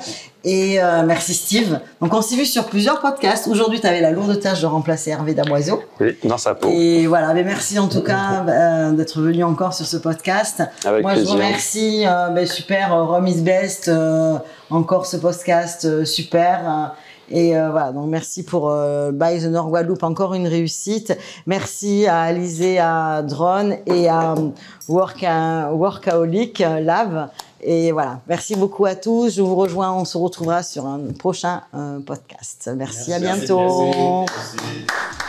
[0.45, 1.79] Et euh, merci Steve.
[2.01, 3.47] Donc on s'est vu sur plusieurs podcasts.
[3.47, 5.81] Aujourd'hui, tu avais la lourde tâche de remplacer Hervé Damoiseau.
[5.99, 6.69] Oui, dans sa peau.
[6.71, 10.63] Et voilà, mais merci en tout cas euh, d'être venu encore sur ce podcast.
[10.85, 12.05] Avec Moi, je vous remercie.
[12.07, 13.89] euh, ben, super, euh, Rome is best.
[13.89, 14.37] euh,
[14.69, 16.93] encore ce podcast euh, super.
[17.31, 21.17] et euh, voilà, donc merci pour euh, By the Nord Guadeloupe, encore une réussite.
[21.47, 24.35] Merci à Alizé, à Drone et à
[24.87, 27.27] Worka- Workaholic Lave.
[27.61, 29.35] Et voilà, merci beaucoup à tous.
[29.35, 32.69] Je vous rejoins, on se retrouvera sur un prochain euh, podcast.
[32.75, 34.25] Merci, à Merci, bientôt.
[34.29, 35.28] merci.